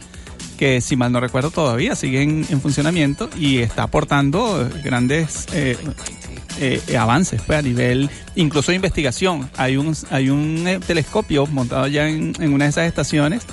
[0.60, 5.46] que si mal no recuerdo todavía sigue en, en funcionamiento y está aportando eh, grandes
[5.54, 5.78] eh,
[6.60, 9.50] eh, avances pues, a nivel incluso de investigación.
[9.56, 13.44] Hay un, hay un eh, telescopio montado ya en, en una de esas estaciones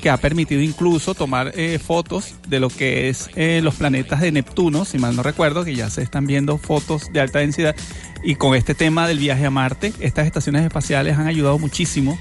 [0.00, 4.30] que ha permitido incluso tomar eh, fotos de lo que es eh, los planetas de
[4.30, 7.74] Neptuno, si mal no recuerdo, que ya se están viendo fotos de alta densidad.
[8.22, 12.18] Y con este tema del viaje a Marte, estas estaciones espaciales han ayudado muchísimo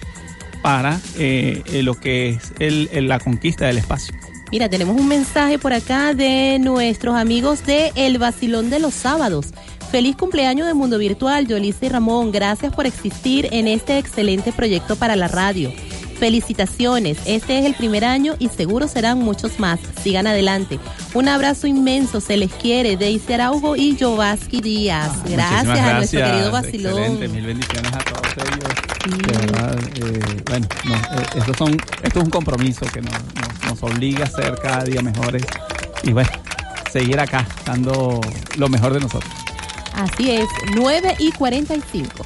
[0.62, 4.14] para eh, eh, lo que es el- la conquista del espacio.
[4.51, 9.47] Mira, tenemos un mensaje por acá de nuestros amigos de El Vacilón de los Sábados.
[9.91, 12.32] Feliz cumpleaños de Mundo Virtual, Yolice y Ramón.
[12.32, 15.72] Gracias por existir en este excelente proyecto para la radio.
[16.22, 19.80] Felicitaciones, este es el primer año y seguro serán muchos más.
[20.04, 20.80] Sigan adelante.
[21.16, 25.10] Un abrazo inmenso, se les quiere, Daisy Araujo y Jovaski Díaz.
[25.26, 26.94] Gracias, Muchísimas a nuestro querido Vacilón.
[27.00, 29.18] Excelente, mil bendiciones a todos ellos.
[29.28, 31.72] De verdad, eh, bueno, no, eh, estos son,
[32.04, 35.42] esto es un compromiso que nos, nos- nos obliga a ser cada día mejores
[36.04, 36.30] y bueno,
[36.94, 38.22] seguir acá dando
[38.58, 39.34] lo mejor de nosotros.
[39.96, 40.46] Así es,
[40.76, 42.24] 9 y 45.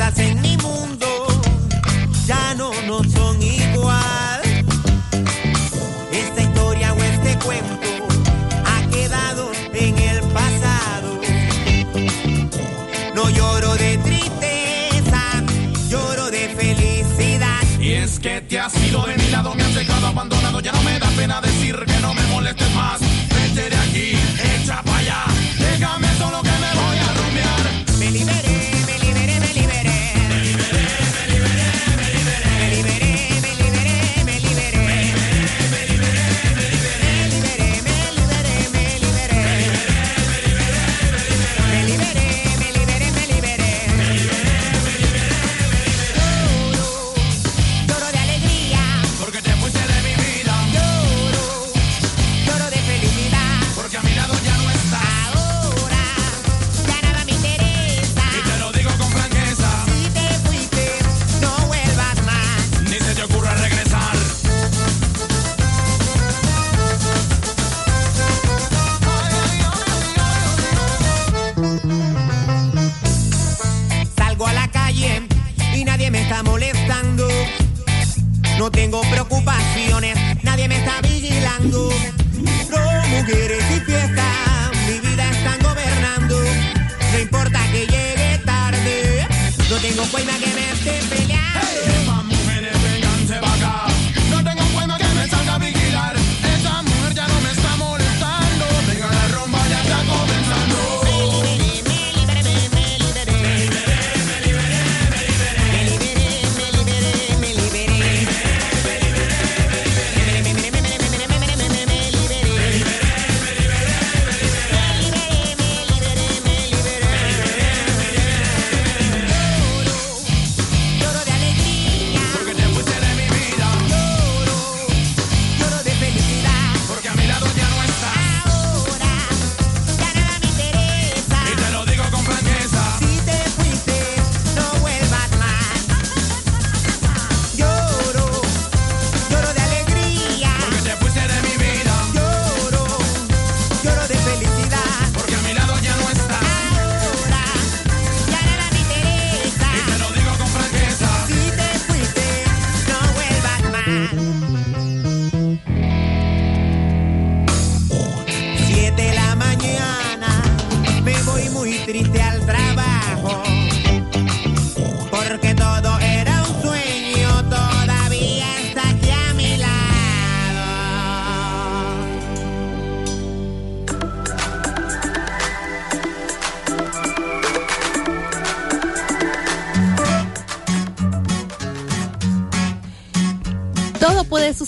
[0.00, 1.09] En mi mundo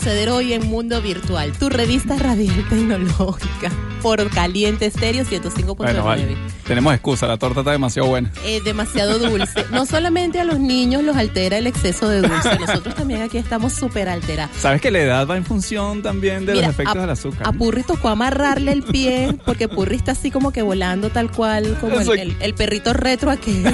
[0.03, 3.71] suceder hoy en Mundo Virtual, tu revista radial tecnológica
[4.03, 5.77] por Caliente Estéreo 105.9.
[5.77, 6.37] Bueno, vale.
[6.67, 8.33] Tenemos excusa, la torta está demasiado buena.
[8.45, 9.65] Eh, demasiado dulce.
[9.71, 13.73] No solamente a los niños los altera el exceso de dulce, nosotros también aquí estamos
[13.75, 14.57] súper alterados.
[14.59, 17.47] ¿Sabes que la edad va en función también de Mira, los efectos a- del azúcar?
[17.47, 21.77] A Purri tocó amarrarle el pie porque Purri está así como que volando tal cual
[21.81, 23.65] como el- el perrito retro aquel.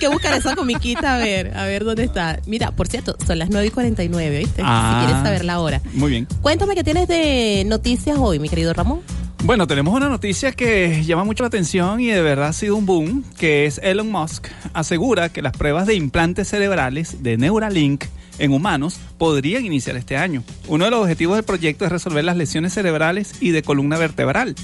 [0.00, 2.40] Que buscar esa comiquita a ver, a ver dónde está.
[2.46, 4.62] Mira, por cierto, son las 9 y 49, ¿viste?
[4.64, 5.00] Ah.
[5.00, 5.82] Si quieres saber la hora.
[5.92, 6.26] Muy bien.
[6.40, 9.02] Cuéntame qué tienes de noticias hoy, mi querido Ramón.
[9.42, 12.84] Bueno, tenemos una noticia que llama mucho la atención y de verdad ha sido un
[12.84, 18.04] boom, que es Elon Musk asegura que las pruebas de implantes cerebrales de Neuralink
[18.38, 20.42] en humanos podrían iniciar este año.
[20.68, 24.54] Uno de los objetivos del proyecto es resolver las lesiones cerebrales y de columna vertebral.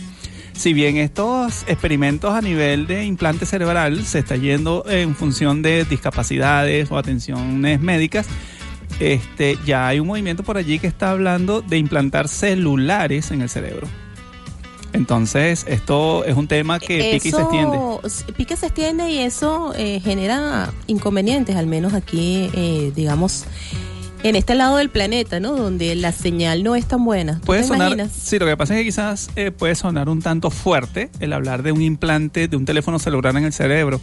[0.57, 5.84] Si bien estos experimentos a nivel de implante cerebral se está yendo en función de
[5.84, 8.26] discapacidades o atenciones médicas,
[8.98, 13.50] este, ya hay un movimiento por allí que está hablando de implantar celulares en el
[13.50, 13.86] cerebro.
[14.94, 17.78] Entonces, esto es un tema que pica y se extiende.
[18.38, 23.44] y se extiende y eso eh, genera inconvenientes, al menos aquí, eh, digamos,
[24.29, 25.57] en este lado del planeta, ¿no?
[25.57, 27.39] Donde la señal no es tan buena.
[27.41, 28.12] ¿Tú Puede sonar, imaginas?
[28.12, 31.62] sí, lo que pasa es que quizás eh, puede sonar un tanto fuerte el hablar
[31.62, 34.01] de un implante de un teléfono celular en el cerebro,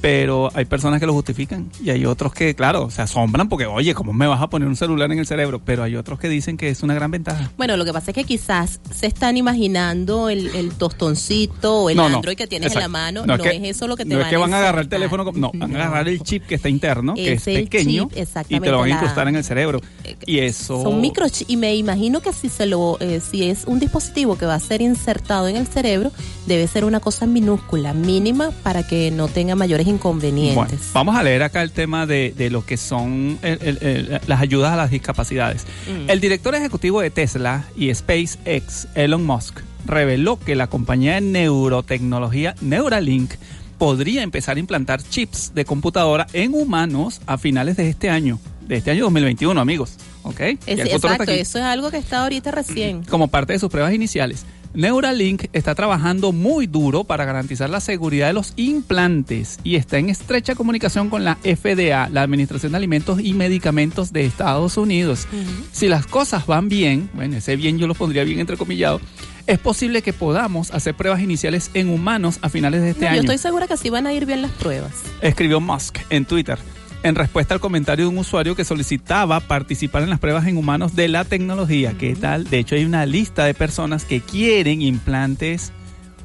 [0.00, 3.94] pero hay personas que lo justifican y hay otros que, claro, se asombran porque, oye,
[3.94, 5.60] ¿cómo me vas a poner un celular en el cerebro?
[5.64, 7.50] Pero hay otros que dicen que es una gran ventaja.
[7.56, 11.96] Bueno, lo que pasa es que quizás se están imaginando el, el tostoncito o el
[11.96, 13.20] No, no, Android que tienes en la mano.
[13.26, 14.58] No No, es es, que- eso lo que te no van es que van a
[14.58, 17.42] agarrar el teléfono, como- no, van a agarrar el chip que está interno, que es,
[17.42, 19.80] Es el pequeño, chip, y te lo van a incrustar en el cerebro.
[20.26, 20.82] Y eso...
[20.82, 24.46] Son microchips y me imagino que si se lo, eh, si es un dispositivo que
[24.46, 26.10] va a ser insertado en el cerebro,
[26.46, 30.54] debe ser una cosa minúscula, mínima, para que no tenga mayores inconvenientes.
[30.54, 34.20] Bueno, vamos a leer acá el tema de, de lo que son el- el- el-
[34.26, 35.66] las ayudas a las discapacidades.
[35.86, 36.08] Mm.
[36.10, 42.54] El director ejecutivo de Tesla y SpaceX, Elon Musk, reveló que la compañía de neurotecnología
[42.60, 43.32] Neuralink
[43.78, 48.76] podría empezar a implantar chips de computadora en humanos a finales de este año, de
[48.76, 49.94] este año 2021, amigos.
[50.22, 50.40] ¿Ok?
[50.40, 53.04] Es- exacto, eso es algo que está ahorita recién.
[53.04, 54.44] como parte de sus pruebas iniciales.
[54.72, 60.10] Neuralink está trabajando muy duro para garantizar la seguridad de los implantes y está en
[60.10, 65.26] estrecha comunicación con la FDA, la Administración de Alimentos y Medicamentos de Estados Unidos.
[65.72, 69.00] Si las cosas van bien, bueno, ese bien yo lo pondría bien entrecomillado,
[69.48, 73.12] es posible que podamos hacer pruebas iniciales en humanos a finales de este No, yo
[73.12, 74.92] año estoy segura que así van a ir bien las pruebas.
[75.20, 76.58] escribió Musk en Twitter
[77.02, 80.94] en respuesta al comentario de un usuario que solicitaba participar en las pruebas en humanos
[80.94, 81.94] de la tecnología.
[81.98, 82.44] ¿Qué tal?
[82.44, 85.72] De hecho, hay una lista de personas que quieren implantes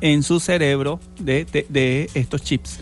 [0.02, 2.80] en su cerebro de, de- de estos chips.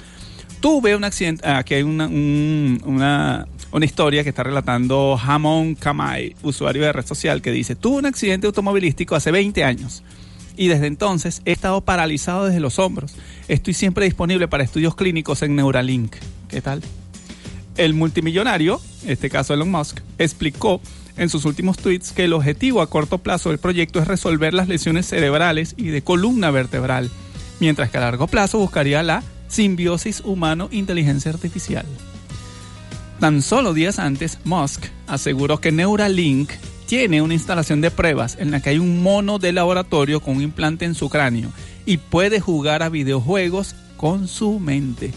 [0.60, 6.36] Tuve un accidente, aquí hay una, un- una, una historia que está relatando Hamon Kamai,
[6.42, 10.04] usuario de red social, que dice, tuve un accidente automovilístico hace 20 años
[10.58, 13.14] y desde entonces he estado paralizado desde los hombros.
[13.48, 16.16] Estoy siempre disponible para estudios clínicos en Neuralink.
[16.48, 16.82] ¿Qué tal?
[17.78, 20.82] El multimillonario, en este caso Elon Musk, explicó
[21.18, 24.68] en sus últimos tweets que el objetivo a corto plazo del proyecto es resolver las
[24.68, 27.10] lesiones cerebrales y de columna vertebral,
[27.60, 31.86] mientras que a largo plazo buscaría la simbiosis humano-inteligencia artificial.
[33.20, 36.52] Tan solo días antes, Musk aseguró que Neuralink
[36.88, 40.44] tiene una instalación de pruebas en la que hay un mono de laboratorio con un
[40.44, 41.50] implante en su cráneo
[41.86, 45.12] y puede jugar a videojuegos con su mente.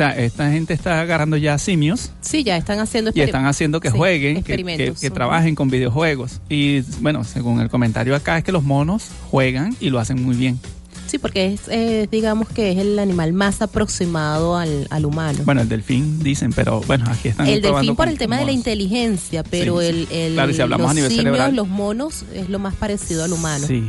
[0.00, 3.90] Sea, esta gente está agarrando ya simios Sí, ya están haciendo y están haciendo que
[3.90, 4.56] sí, jueguen, que,
[4.98, 6.40] que- trabajen con videojuegos.
[6.48, 10.36] Y bueno, según el comentario acá es que los monos juegan y lo hacen muy
[10.36, 10.58] bien.
[11.06, 15.40] Sí, porque es, eh, digamos que es el animal más aproximado al, al humano.
[15.44, 18.52] Bueno, el delfín dicen, pero bueno, aquí están el delfín por el tema de la
[18.52, 21.56] inteligencia, pero Sí, el, el- Claro, si hablamos los a nivel simios, cerebral.
[21.56, 23.66] los monos es lo más parecido al humano.
[23.66, 23.84] Sí.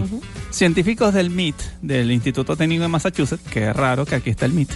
[0.49, 4.51] Científicos del MIT, del Instituto Técnico de Massachusetts, que es raro que aquí está el
[4.53, 4.71] MIT,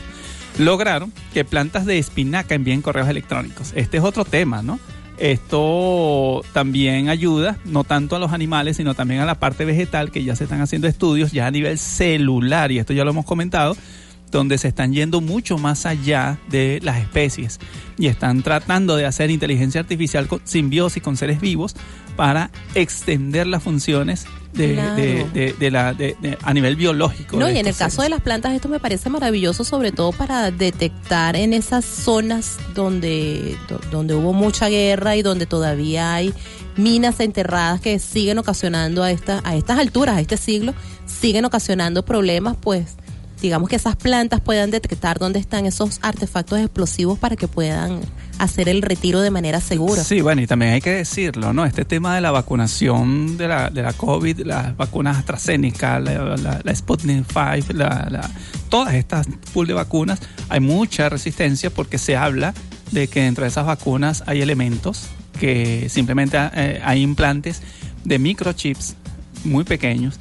[0.57, 3.73] lograron que plantas de espinaca envíen correos electrónicos.
[3.75, 4.79] Este es otro tema, ¿no?
[5.17, 10.23] Esto también ayuda, no tanto a los animales, sino también a la parte vegetal, que
[10.23, 13.77] ya se están haciendo estudios ya a nivel celular, y esto ya lo hemos comentado,
[14.31, 17.59] donde se están yendo mucho más allá de las especies
[17.97, 21.75] y están tratando de hacer inteligencia artificial con simbiosis con seres vivos
[22.16, 24.95] para extender las funciones de, Claro.
[24.95, 27.36] de- de- de la, de- de- a nivel biológico.
[27.38, 30.49] No, y en el caso de las plantas esto me parece maravilloso, sobre todo para
[30.51, 36.34] detectar en esas zonas donde, do- donde hubo mucha guerra y donde todavía hay
[36.78, 40.74] minas enterradas que siguen ocasionando a, esta, a estas alturas, a este siglo,
[41.05, 42.95] siguen ocasionando problemas, pues
[43.41, 47.99] digamos que esas plantas puedan detectar dónde están esos artefactos explosivos para que puedan
[48.39, 50.03] hacer el retiro de manera segura.
[50.03, 51.65] Sí, bueno, y también hay que decirlo, ¿no?
[51.65, 56.75] Este tema de la vacunación de la, de la COVID, las vacunas AstraZeneca, la, la-
[56.75, 58.29] Sputnik 5, la, la-
[58.69, 60.19] todas estas pool de vacunas,
[60.49, 62.53] hay mucha resistencia porque se habla
[62.91, 65.07] de que dentro de esas vacunas hay elementos
[65.39, 67.61] que simplemente eh, hay implantes
[68.03, 68.95] de microchips
[69.43, 70.19] muy pequeños.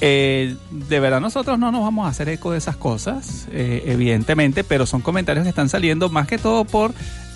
[0.00, 4.64] Eh, de verdad nosotros no nos vamos a hacer eco de esas cosas, eh, evidentemente,
[4.64, 6.92] pero son comentarios que están saliendo más que todo por,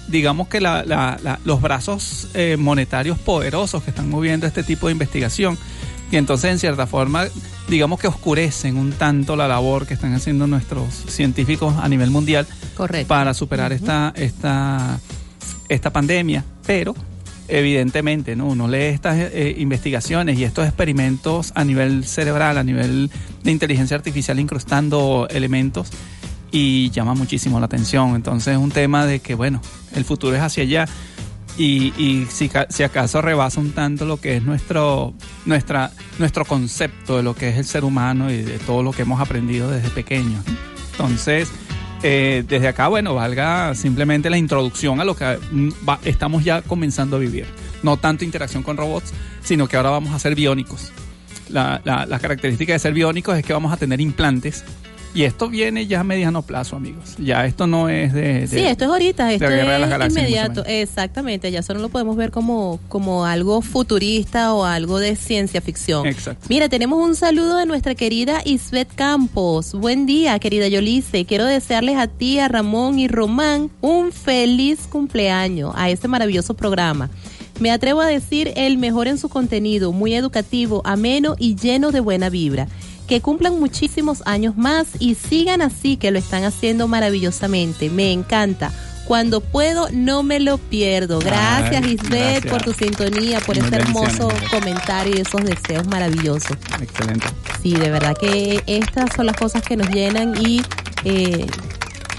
[0.08, 4.86] digamos que la- la- la- los brazos eh, monetarios poderosos que están moviendo este tipo
[4.86, 5.58] de investigación.
[6.10, 7.24] Y entonces, en cierta forma,
[7.68, 12.46] digamos que oscurecen un tanto la labor que están haciendo nuestros científicos a nivel mundial
[12.76, 13.08] Correcto.
[13.08, 15.00] para superar esta, esta,
[15.68, 16.44] esta pandemia.
[16.64, 16.94] Pero,
[17.48, 18.46] evidentemente, ¿no?
[18.46, 23.10] uno lee estas eh, investigaciones y estos experimentos a nivel cerebral, a nivel
[23.42, 25.88] de inteligencia artificial, incrustando elementos
[26.50, 28.14] y llama muchísimo la atención.
[28.14, 29.60] Entonces, es un tema de que, bueno,
[29.94, 30.86] el futuro es hacia allá.
[31.58, 35.14] Y, y si, ca- si acaso rebasa un tanto lo que es nuestro,
[35.46, 39.02] nuestra, nuestro concepto de lo que es el ser humano y de todo lo que
[39.02, 40.44] hemos aprendido desde pequeños.
[40.92, 41.48] Entonces,
[42.02, 45.38] eh, desde acá, bueno, valga simplemente la introducción a lo que
[45.88, 47.46] va- estamos ya comenzando a vivir.
[47.82, 50.92] No tanto interacción con robots, sino que ahora vamos a ser biónicos.
[51.48, 54.62] La, la, la característica de ser biónicos es que vamos a tener implantes.
[55.16, 57.14] Y esto viene ya a mediano plazo, amigos.
[57.18, 58.40] Ya esto no es de...
[58.40, 60.62] de- Sí, esto es ahorita, esto Guerra de las es inmediato.
[60.66, 66.06] Exactamente, ya solo lo podemos ver como, como algo futurista o algo de ciencia ficción.
[66.06, 66.44] Exacto.
[66.50, 69.72] Mira, tenemos un saludo de nuestra querida Isbeth Campos.
[69.72, 71.24] Buen día, querida Yolice.
[71.24, 77.08] Quiero desearles a ti, a Ramón y Román un feliz cumpleaños a este maravilloso programa.
[77.58, 82.00] Me atrevo a decir el mejor en su contenido, muy educativo, ameno y lleno de
[82.00, 82.68] buena vibra.
[83.06, 87.88] Que cumplan muchísimos años más y sigan así, que lo están haciendo maravillosamente.
[87.90, 88.72] Me encanta.
[89.06, 91.20] Cuando puedo, no me lo pierdo.
[91.20, 92.52] Gracias, Ay, Isbeth, gracias.
[92.52, 96.56] por tu sintonía, por ese hermoso comentario y esos deseos maravillosos.
[96.82, 97.26] Excelente.
[97.62, 100.60] Sí, de verdad que estas son las cosas que nos llenan y
[101.04, 101.46] eh,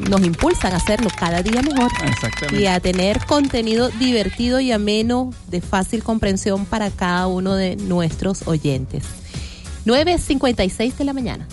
[0.10, 1.92] nos impulsan a hacerlo cada día mejor.
[2.06, 2.62] Exactamente.
[2.62, 8.48] Y a tener contenido divertido y ameno de fácil comprensión para cada uno de nuestros
[8.48, 9.04] oyentes.
[9.88, 11.48] 9.56 de la mañana.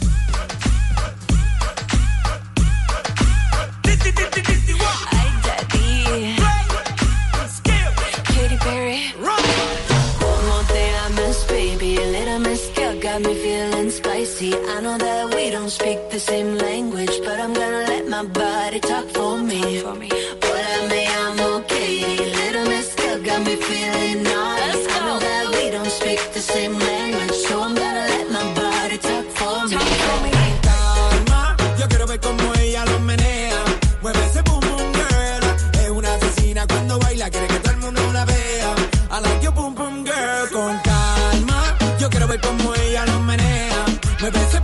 [13.00, 14.54] Got me feeling spicy.
[14.54, 18.80] I know that we don't speak the same language, but I'm gonna let my body
[18.80, 19.82] talk for me.
[19.82, 20.13] Hola,
[39.54, 40.48] Boom boom girl.
[40.52, 41.76] Con calma.
[41.98, 43.84] Yo quiero ver cómo ella lo menea.
[44.20, 44.60] Mueve ese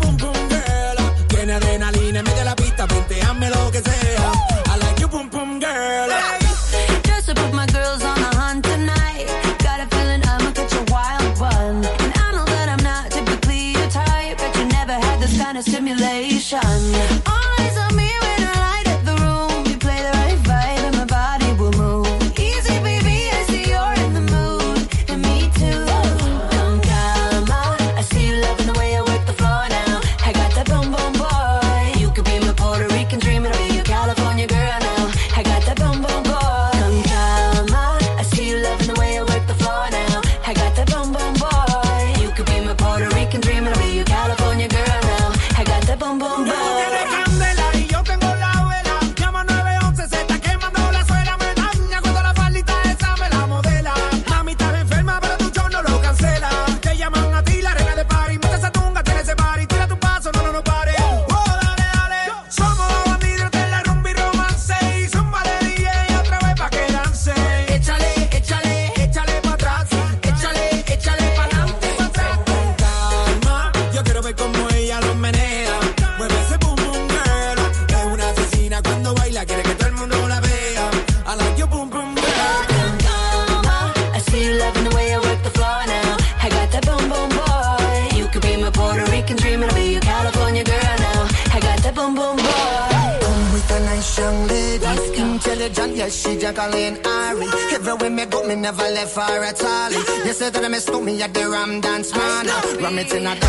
[103.01, 103.40] it and I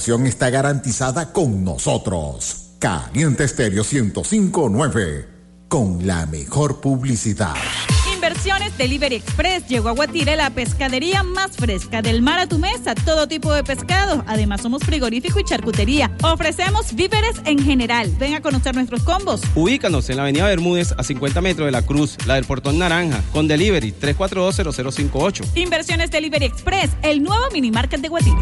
[0.00, 2.70] Está garantizada con nosotros.
[2.78, 5.28] Caliente Estéreo 1059.
[5.68, 7.54] Con la mejor publicidad.
[8.14, 12.94] Inversiones Delivery Express llegó a Guatire, la pescadería más fresca del mar a tu mesa,
[12.94, 14.24] todo tipo de pescado.
[14.26, 16.10] Además, somos frigorífico y charcutería.
[16.22, 18.10] Ofrecemos víveres en general.
[18.18, 19.42] Ven a conocer nuestros combos.
[19.54, 23.22] Ubícanos en la avenida Bermúdez a 50 metros de la Cruz, la del Portón Naranja,
[23.32, 25.44] con delivery 3420058.
[25.56, 28.38] Inversiones Delivery Express, el nuevo mini market de Guatire.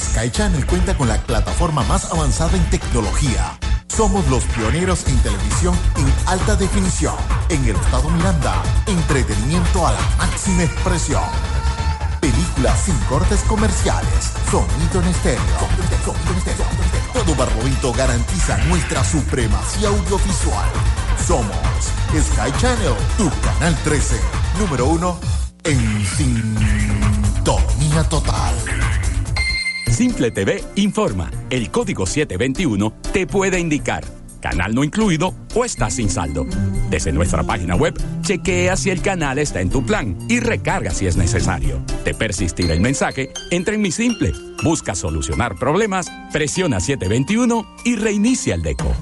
[0.00, 3.58] Sky Channel cuenta con la plataforma más avanzada en tecnología.
[3.88, 7.14] Somos los pioneros en televisión en alta definición.
[7.50, 11.22] En el estado Miranda, entretenimiento a la máxima expresión.
[12.20, 14.32] Películas sin cortes comerciales.
[14.50, 15.68] Sonido en estéreo.
[17.12, 20.70] Todo Barlovento garantiza nuestra supremacía audiovisual.
[21.26, 24.18] Somos Sky Channel, tu canal 13,
[24.58, 25.18] número uno
[25.64, 28.54] en sintonía total.
[29.92, 31.30] Simple TV informa.
[31.50, 34.04] El código 721 te puede indicar
[34.42, 36.44] canal no incluido o está sin saldo.
[36.90, 41.06] Desde nuestra página web, chequea si el canal está en tu plan y recarga si
[41.06, 41.80] es necesario.
[42.04, 44.32] De persistir el mensaje, entra en Mi Simple,
[44.62, 48.92] busca solucionar problemas, presiona 721 y reinicia el deco.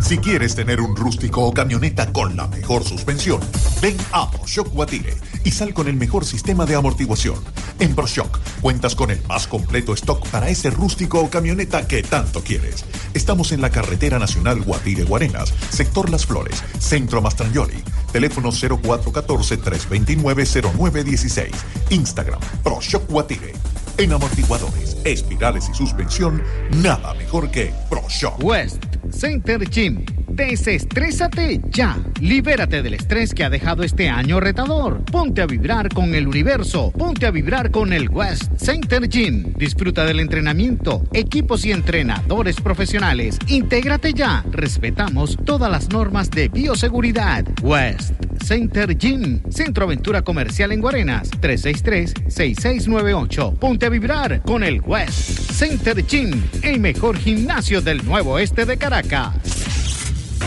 [0.00, 3.40] Si quieres tener un rústico o camioneta con la mejor suspensión,
[3.80, 5.14] ven a ProShock Guatire
[5.44, 7.38] y sal con el mejor sistema de amortiguación.
[7.78, 12.42] En ProShock cuentas con el más completo stock para ese rústico o camioneta que tanto
[12.42, 12.84] quieres.
[13.14, 17.82] Estamos en la carretera nacional Guatire-Guarenas, sector Las Flores, Centro Mastrangioli.
[18.12, 21.50] Teléfono 0414-329-0916.
[21.90, 23.52] Instagram ProShock Guatire.
[23.98, 26.42] En amortiguadores, espirales y suspensión,
[26.82, 28.42] nada mejor que ProShock.
[28.42, 30.04] West Center Gym.
[30.28, 31.98] Desestrésate ya.
[32.20, 35.04] Libérate del estrés que ha dejado este año retador.
[35.04, 36.92] Ponte a vibrar con el universo.
[36.92, 39.52] Ponte a vibrar con el West Center Gym.
[39.56, 43.36] Disfruta del entrenamiento, equipos y entrenadores profesionales.
[43.48, 44.44] Intégrate ya.
[44.50, 47.44] Respetamos todas las normas de bioseguridad.
[47.62, 48.12] West
[48.44, 49.42] Center Gym.
[49.50, 51.30] Centro Aventura Comercial en Guarenas.
[51.32, 53.58] 363-6698.
[53.58, 56.40] Ponte a vibrar con el West Center Gym.
[56.62, 58.89] El mejor gimnasio del nuevo este de Caracas.
[58.90, 59.79] Caracas.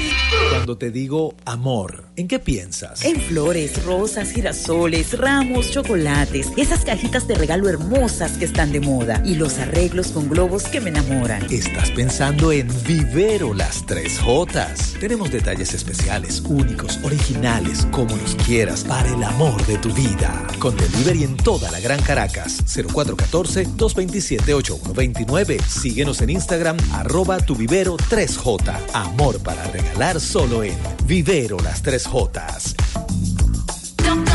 [0.50, 3.04] Cuando te digo amor, ¿en qué piensas?
[3.04, 9.20] En flores, rosas, girasoles, ramos, chocolates, esas cajitas de regalo hermosas que están de moda
[9.24, 11.46] y los arreglos con globos que me enamoran.
[11.50, 14.94] Estás pensando en Vivero las 3 Jotas.
[15.00, 20.46] Tenemos detalles especiales, únicos, originales, como los quieras, para el amor de tu vida.
[20.58, 22.64] Con delivery en toda la Gran Caracas.
[22.66, 25.62] 0414-227-8129.
[25.62, 27.96] Síguenos en Instagram, arroba tu vivero
[28.28, 28.78] 3J.
[28.92, 30.76] Amor para regalar solo en
[31.06, 32.74] Vivero las 3 Jotas.
[33.08, 33.37] Si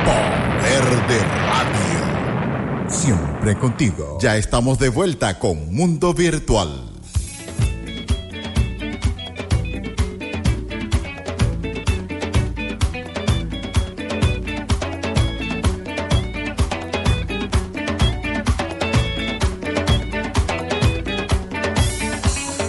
[0.04, 2.05] Poder de radio.
[2.88, 4.18] Siempre contigo.
[4.20, 6.68] Ya estamos de vuelta con Mundo Virtual.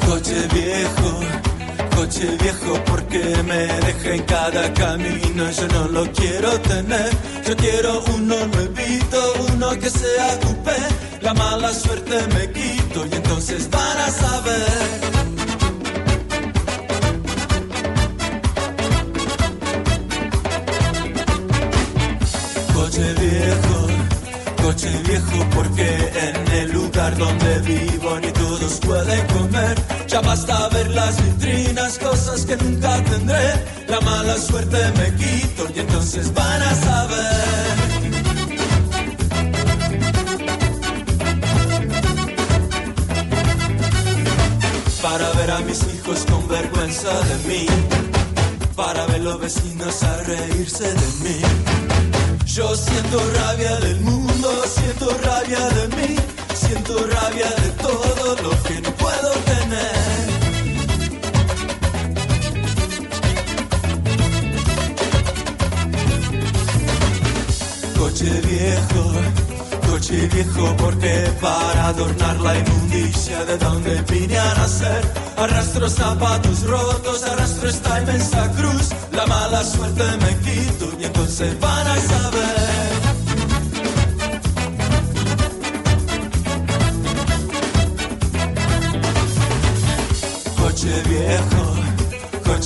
[0.06, 1.20] Coche viejo,
[1.96, 5.52] coche viejo, porque me deja en cada camino.
[5.52, 7.37] Yo no lo quiero tener.
[7.48, 10.76] Yo quiero uno nuevito, uno que sea coupé.
[11.22, 14.88] La mala suerte me quito y entonces van a saber.
[22.74, 23.88] Coche viejo,
[24.62, 25.88] coche viejo, porque
[26.28, 29.78] en el lugar donde vivo ni todos pueden comer.
[30.08, 33.54] Ya basta ver las vitrinas, cosas que nunca tendré.
[33.88, 36.77] La mala suerte me quito y entonces van a
[49.48, 51.40] Vecinos a reírse de mí.
[52.46, 56.16] Yo siento rabia del mundo, siento rabia de mí,
[56.54, 60.28] siento rabia de todo lo que no puedo tener.
[67.98, 68.97] Coche viejo,
[70.08, 75.02] coche viejo, porque para adornar la inmundicia de donde vine a nacer,
[75.36, 81.88] arrastro zapatos rotos, arrastro esta inmensa cruz, la mala suerte me quito y entonces van
[81.88, 82.88] a saber.
[90.58, 91.67] Coche viejo,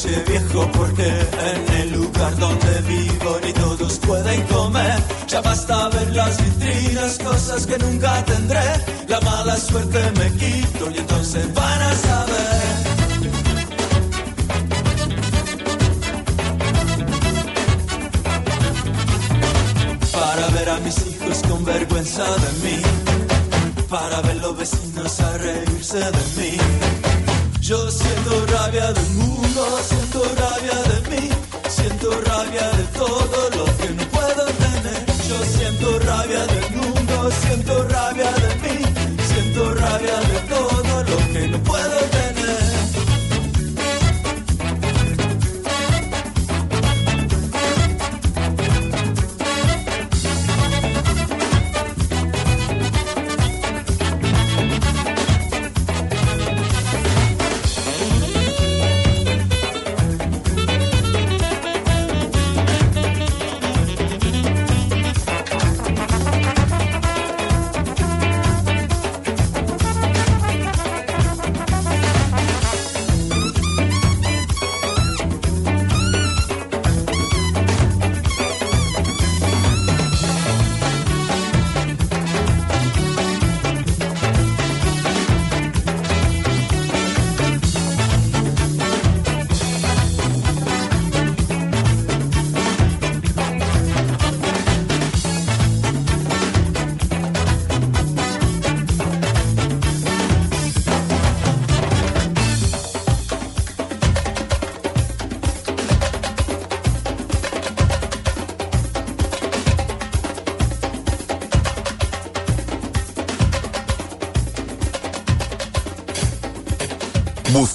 [0.07, 4.99] viejo porque en el lugar donde vivo ni todos pueden comer.
[5.27, 8.63] Ya basta ver las vitrinas, cosas que nunca tendré.
[9.07, 12.61] La mala suerte me quito y entonces van a saber.
[20.11, 22.81] Para ver a mis hijos con vergüenza de mí.
[23.87, 27.10] Para ver los vecinos a reírse de mí
[27.61, 31.29] yo siento rabia del mundo, siento rabia de mí,
[31.69, 35.05] siento rabia de todo lo que no puedo tener.
[35.29, 38.83] Yo siento rabia del mundo, siento rabia de mí,
[39.31, 40.30] siento rabia de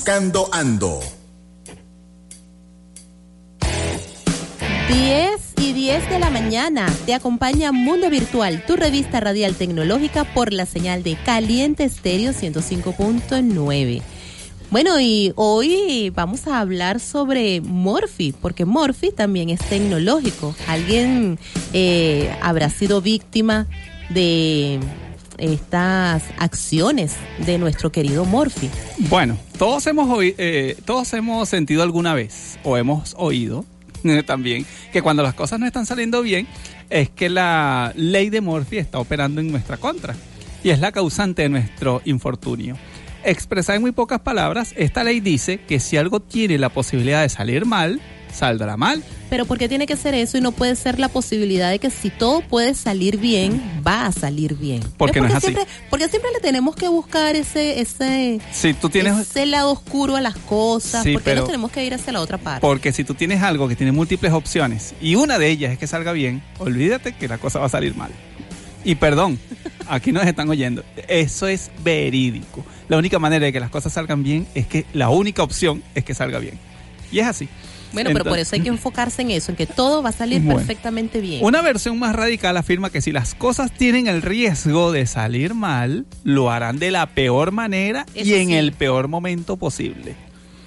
[0.06, 1.00] Buscando Ando.
[4.88, 10.52] 10 y 10 de la mañana te acompaña Mundo Virtual, tu revista radial tecnológica por
[10.52, 14.00] la señal de Caliente Estéreo 105.9.
[14.70, 20.54] Bueno, y hoy vamos a hablar sobre Morphy, porque Morphy también es tecnológico.
[20.68, 21.36] Alguien
[21.72, 23.66] eh, habrá sido víctima
[24.10, 24.78] de
[25.38, 28.70] estas acciones de nuestro querido Morphy.
[28.98, 33.64] Bueno, todos hemos, eh, todos hemos sentido alguna vez, o hemos oído
[34.26, 36.46] también, que cuando las cosas no están saliendo bien,
[36.90, 40.14] es que la ley de Morphy está operando en nuestra contra
[40.62, 42.76] y es la causante de nuestro infortunio.
[43.24, 47.28] Expresada en muy pocas palabras, esta ley dice que si algo tiene la posibilidad de
[47.28, 48.00] salir mal,
[48.36, 49.02] saldrá mal.
[49.30, 51.90] Pero ¿por qué tiene que ser eso y no puede ser la posibilidad de que
[51.90, 54.82] si todo puede salir bien, va a salir bien?
[54.96, 55.48] Porque no es así.
[55.48, 60.16] Siempre, porque siempre le tenemos que buscar ese, ese, Si tú tienes ese lado oscuro
[60.16, 62.60] a las cosas, Sí, porque nos tenemos que ir hacia la otra parte.
[62.60, 65.86] Porque si tú tienes algo que tiene múltiples opciones y una de ellas es que
[65.86, 68.10] salga bien, olvídate que la cosa va a salir mal.
[68.84, 69.38] Y perdón,
[69.88, 70.84] aquí nos están oyendo.
[71.08, 72.64] Eso es verídico.
[72.88, 76.04] La única manera de que las cosas salgan bien es que la única opción es
[76.04, 76.58] que salga bien.
[77.10, 77.48] Y es así.
[77.92, 80.40] Bueno, pero por eso hay que enfocarse en eso, en que todo va a salir
[80.42, 80.58] Bueno.
[80.58, 81.44] perfectamente bien.
[81.44, 86.06] Una versión más radical afirma que si las cosas tienen el riesgo de salir mal,
[86.24, 88.54] lo harán de la peor manera y en sí.
[88.54, 90.14] el peor momento posible.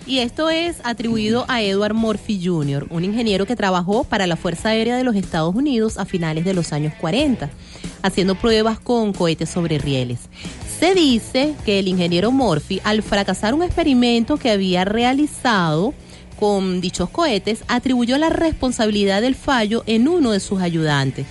[0.08, 4.70] Y esto es atribuido a Edward Murphy Jr., un ingeniero que trabajó para la Fuerza
[4.70, 7.48] Aérea de los Estados Unidos a finales de los años 40,
[8.02, 10.22] haciendo pruebas con cohetes sobre rieles.
[10.80, 15.94] Se dice que el ingeniero Murphy, al fracasar un experimento que había realizado
[16.40, 21.26] con dichos cohetes, atribuyó la responsabilidad del fallo en uno de sus ayudantes.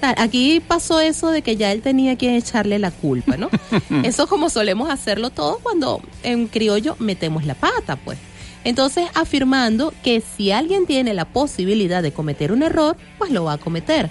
[0.00, 3.50] Aquí pasó eso de que ya él tenía que echarle la culpa, ¿no?
[4.04, 8.18] Eso como solemos hacerlo todos cuando en criollo metemos la pata, pues.
[8.62, 13.54] Entonces, afirmando que si alguien tiene la posibilidad de cometer un error, pues lo va
[13.54, 14.10] a cometer.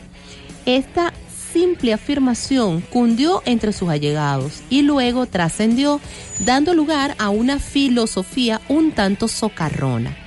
[0.66, 1.14] Esta
[1.54, 6.02] simple afirmación cundió entre sus allegados y luego trascendió,
[6.42, 10.25] dando lugar a una filosofía un tanto socarrona.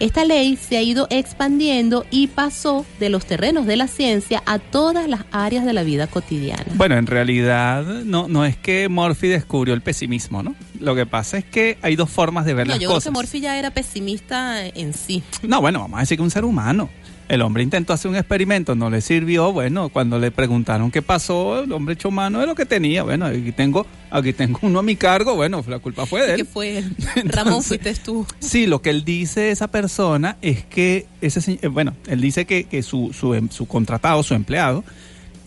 [0.00, 4.58] Esta ley se ha ido expandiendo y pasó de los terrenos de la ciencia a
[4.58, 6.64] todas las áreas de la vida cotidiana.
[6.74, 10.54] Bueno, en realidad no, no es que Murphy descubrió el pesimismo, ¿no?
[10.78, 13.10] Lo que pasa es que hay dos formas de ver No, las yo creo cosas.
[13.10, 15.22] que Morphy ya era pesimista en sí.
[15.42, 16.88] No, bueno, vamos a decir que un ser humano.
[17.30, 19.52] El hombre intentó hacer un experimento, no le sirvió.
[19.52, 23.04] Bueno, cuando le preguntaron qué pasó, el hombre echó mano de lo que tenía.
[23.04, 25.36] Bueno, aquí tengo, aquí tengo uno a mi cargo.
[25.36, 26.44] Bueno, la culpa fue de él.
[26.44, 26.96] fue él.
[27.26, 28.26] Ramón, fuiste tú.
[28.40, 32.46] Sí, lo que él dice esa persona es que ese se- eh, bueno, él dice
[32.46, 34.82] que, que su, su, em- su contratado, su empleado,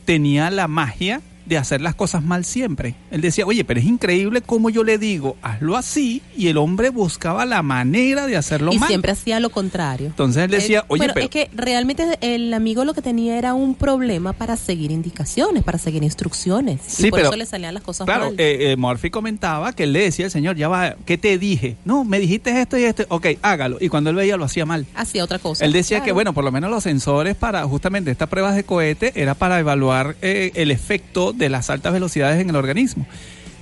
[0.05, 2.95] tenía la magia de hacer las cosas mal siempre.
[3.11, 6.89] Él decía, oye, pero es increíble cómo yo le digo, hazlo así, y el hombre
[6.89, 8.87] buscaba la manera de hacerlo y mal.
[8.87, 10.07] siempre hacía lo contrario.
[10.07, 11.25] Entonces él decía, Eh, oye, bueno, pero...
[11.25, 15.77] es que realmente el amigo lo que tenía era un problema para seguir indicaciones, para
[15.77, 16.79] seguir instrucciones.
[16.87, 18.35] Sí, y por pero- eso le salían las cosas Claro, mal.
[18.37, 21.75] eh, eh, Murphy comentaba que él le decía al señor, ya va, ¿qué te dije?
[21.85, 23.77] No, me dijiste esto y esto, ok, hágalo.
[23.81, 24.85] Y cuando él veía lo hacía mal.
[24.95, 25.65] Hacía otra cosa.
[25.65, 26.05] Él decía Claro.
[26.05, 29.59] que, bueno, por lo menos los sensores para justamente estas pruebas de cohete era para
[29.59, 33.05] evaluar eh, el efecto de las altas velocidades en el organismo.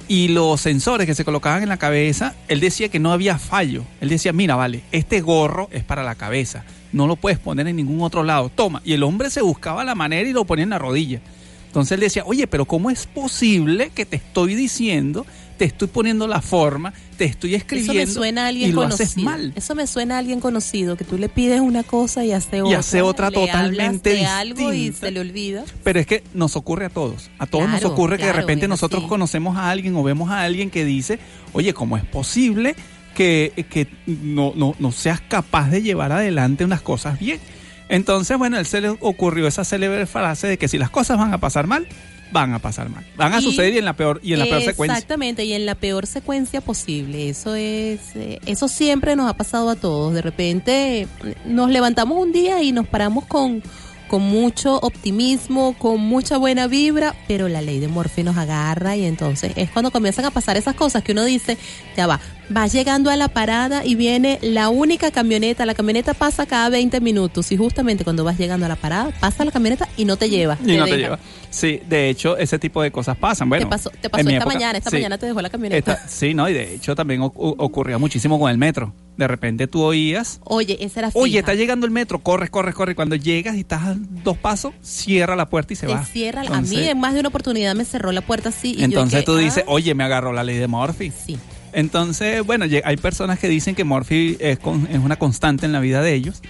[0.07, 3.83] Y los sensores que se colocaban en la cabeza, él decía que no había fallo.
[4.01, 6.65] Él decía, mira, vale, este gorro es para la cabeza.
[6.91, 8.49] No lo puedes poner en ningún otro lado.
[8.49, 8.81] Toma.
[8.83, 11.21] Y el hombre se buscaba la manera y lo ponía en la rodilla.
[11.67, 15.25] Entonces él decía, oye, pero ¿cómo es posible que te estoy diciendo,
[15.61, 18.81] te estoy poniendo la forma, te estoy Eso escribiendo me suena a alguien y lo
[18.81, 19.05] conocido.
[19.05, 19.53] haces mal?
[19.55, 22.79] Eso me suena a alguien conocido, que tú le pides una cosa y hace otra.
[22.79, 25.05] hace otra le totalmente de algo y distinta.
[25.05, 25.63] se le olvida.
[25.83, 27.29] Pero es que nos ocurre a todos.
[27.37, 29.09] A todos nos ocurre que de repente nosotros así.
[29.09, 31.19] conocemos a alguien o vemos a alguien que dice,
[31.53, 32.75] oye, ¿cómo es posible
[33.13, 37.39] que, que no, no, no seas capaz de llevar adelante unas cosas bien?
[37.87, 41.19] Entonces, bueno, a él se le ocurrió esa célebre frase de que si las cosas
[41.19, 41.87] van a pasar mal,
[42.31, 43.05] van a pasar mal.
[43.17, 44.95] Van a Y- suceder y en la peor, y en la peor secuencia.
[44.95, 47.29] Exactamente, y en la peor secuencia posible.
[47.29, 50.13] Eso es, eh, eso siempre nos ha pasado a todos.
[50.13, 51.07] De repente
[51.45, 53.61] nos levantamos un día y nos paramos con,
[54.07, 59.05] con mucho optimismo, con mucha buena vibra, pero la ley de Morphy nos agarra y
[59.05, 61.57] entonces es cuando comienzan a pasar esas cosas que uno dice,
[61.95, 62.19] ya va,
[62.51, 66.99] vas llegando a la parada y viene la única camioneta, la camioneta pasa cada 20
[67.01, 70.29] minutos y justamente cuando vas llegando a la parada, pasa la camioneta y no te
[70.29, 70.57] lleva.
[70.65, 71.19] Y no te lleva.
[71.49, 73.49] Sí, de hecho, ese tipo de cosas pasan.
[73.49, 74.95] Bueno, te pasó, te esta época, mañana, esta sí.
[74.97, 75.93] mañana te dejó la camioneta.
[75.93, 78.93] Esta- sí, no, y de hecho también ocu- ocurría muchísimo con el metro.
[79.17, 82.95] De repente tú oías Oye, esa era Oye, está llegando el metro, corres, corres, corres.
[82.95, 86.05] Cuando llegas y estás a dos pasos, cierra la puerta y se Te va.
[86.05, 88.73] cierra, a mí en más de una oportunidad me cerró la puerta así.
[88.77, 91.11] Y Entonces yo tú dices, ah, oye, me agarró la ley de Murphy.
[91.11, 91.37] Sí.
[91.73, 95.79] Entonces, bueno, hay personas que dicen que Murphy es, con- es una constante en la
[95.79, 96.41] vida de ellos.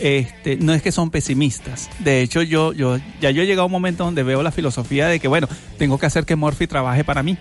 [0.00, 1.90] Este, no es que son pesimistas.
[1.98, 5.08] De hecho, yo, yo, ya yo he llegado a un momento donde veo la filosofía
[5.08, 7.36] de que, bueno, tengo que hacer que Murphy trabaje para mí.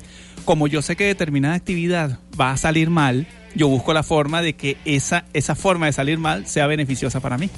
[0.45, 4.53] Como yo sé que determinada actividad va a salir mal, yo busco la forma de
[4.53, 7.49] que esa, esa forma de salir mal sea beneficiosa para mí.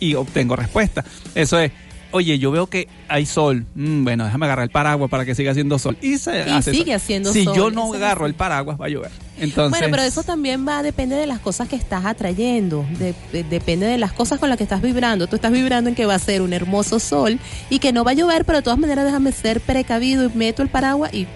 [0.00, 1.04] Y obtengo respuesta.
[1.34, 1.72] Eso es,
[2.12, 3.66] oye, yo veo que hay sol.
[3.74, 5.96] Mm, bueno, déjame agarrar el paraguas para que siga haciendo sol.
[6.00, 6.94] Y, se Y hace sigue sol.
[6.94, 9.10] haciendo si sol, yo no agarro el paraguas, va a llover.
[9.38, 13.44] Entonces, Bueno, pero eso también va, depende de las cosas que estás atrayendo, de- de-
[13.44, 15.26] depende de las cosas con las que estás vibrando.
[15.26, 17.38] Tú estás vibrando en que va a ser un hermoso sol
[17.70, 20.62] y que no va a llover, pero de todas maneras déjame ser precavido y meto
[20.62, 21.26] el paraguas y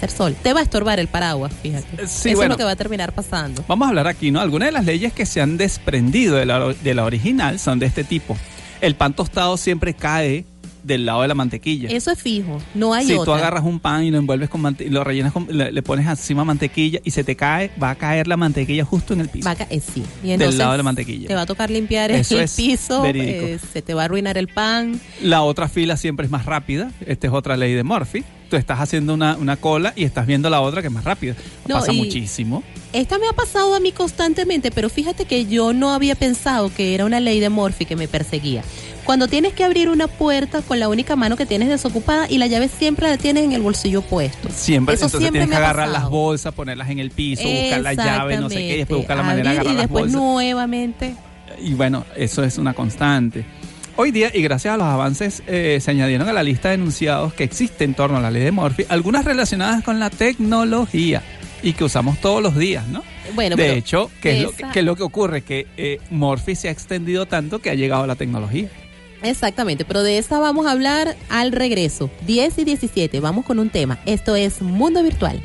[0.00, 0.34] ser sol.
[0.42, 2.02] Te va a estorbar el paraguas, fíjate.
[2.02, 2.42] Eh, sí, Eso bueno.
[2.42, 3.62] es lo que va a terminar pasando.
[3.68, 4.40] Vamos a hablar aquí, ¿no?
[4.40, 7.86] Algunas de las leyes que se han desprendido de la, de la original son de
[7.86, 8.34] este tipo.
[8.84, 10.44] El pan tostado siempre cae
[10.84, 11.88] del lado de la mantequilla.
[11.88, 13.24] Eso es fijo, no hay si otra.
[13.24, 15.82] tú agarras un pan y lo envuelves con mante- y lo rellenas con, le, le
[15.82, 19.28] pones encima mantequilla y se te cae, va a caer la mantequilla justo en el
[19.28, 19.46] piso.
[19.46, 20.02] Va a ca- eh, sí.
[20.22, 21.28] Y Del lado de la mantequilla.
[21.28, 24.36] Te va a tocar limpiar Eso el es piso, eh, se te va a arruinar
[24.38, 25.00] el pan.
[25.22, 26.90] La otra fila siempre es más rápida.
[27.06, 28.22] Esta es otra ley de Murphy.
[28.50, 31.34] Tú estás haciendo una, una cola y estás viendo la otra que es más rápida.
[31.66, 32.62] No, Pasa muchísimo.
[32.92, 36.94] Esta me ha pasado a mí constantemente, pero fíjate que yo no había pensado que
[36.94, 38.62] era una ley de Morphy que me perseguía.
[39.04, 42.46] Cuando tienes que abrir una puerta con la única mano que tienes desocupada y la
[42.46, 44.48] llave siempre la tienes en el bolsillo puesto.
[44.50, 47.80] Siempre, Eso entonces siempre tienes me que agarrar las bolsas, ponerlas en el piso, buscar
[47.82, 49.84] la llave, no sé qué, y después buscar la manera de Abrir agarrar y las
[49.84, 50.20] después bolsas.
[50.20, 51.14] nuevamente.
[51.62, 53.44] Y bueno, eso es una constante.
[53.96, 57.32] Hoy día, y gracias a los avances, eh, se añadieron a la lista de enunciados
[57.34, 61.22] que existe en torno a la ley de Murphy, algunas relacionadas con la tecnología
[61.62, 63.02] y que usamos todos los días, ¿no?
[63.34, 65.42] Bueno, de hecho, ¿qué de es, lo, que- qué es lo que ocurre?
[65.42, 68.68] Que eh, Murphy se ha extendido tanto que ha llegado a la tecnología.
[69.24, 72.10] Exactamente, pero de esa vamos a hablar al regreso.
[72.26, 73.98] 10 y 17, vamos con un tema.
[74.06, 75.42] Esto es Mundo Virtual.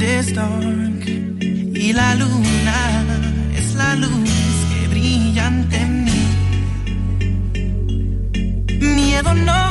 [0.00, 3.04] Y la luna
[3.56, 4.30] es la luz
[4.70, 6.20] que brilla ante mí.
[8.94, 9.67] Miedo no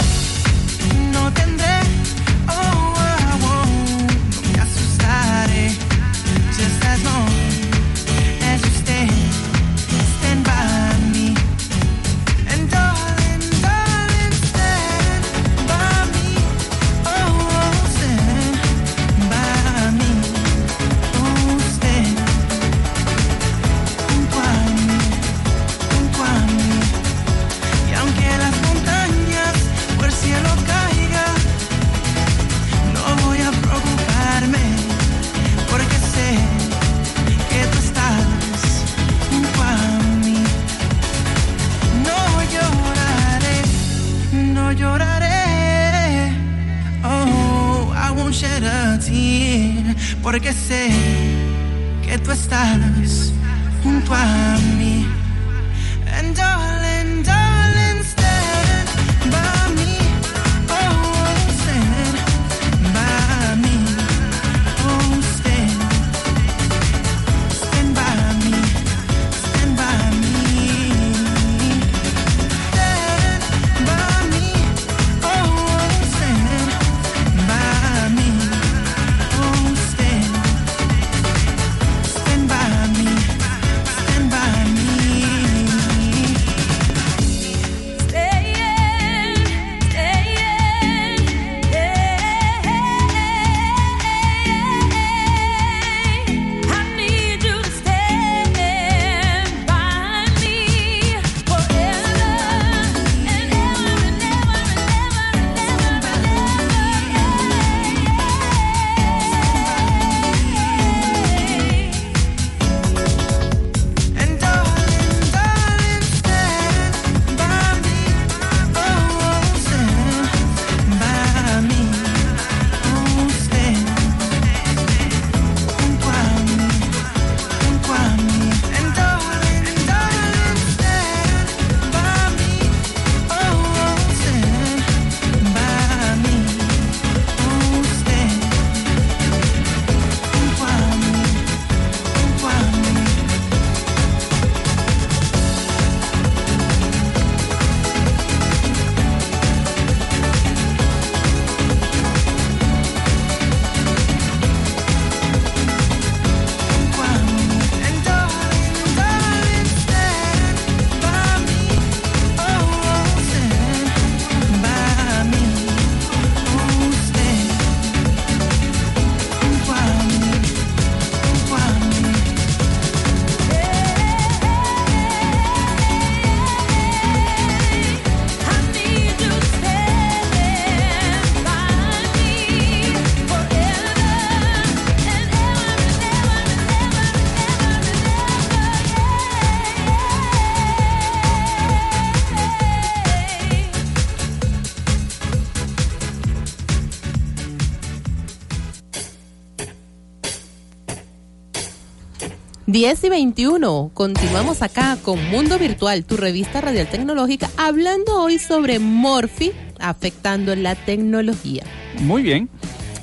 [202.68, 203.91] 10 y 21.
[203.94, 210.76] Continuamos acá con Mundo Virtual, tu revista radial tecnológica, hablando hoy sobre Morphy afectando la
[210.76, 211.64] tecnología.
[212.02, 212.49] Muy bien.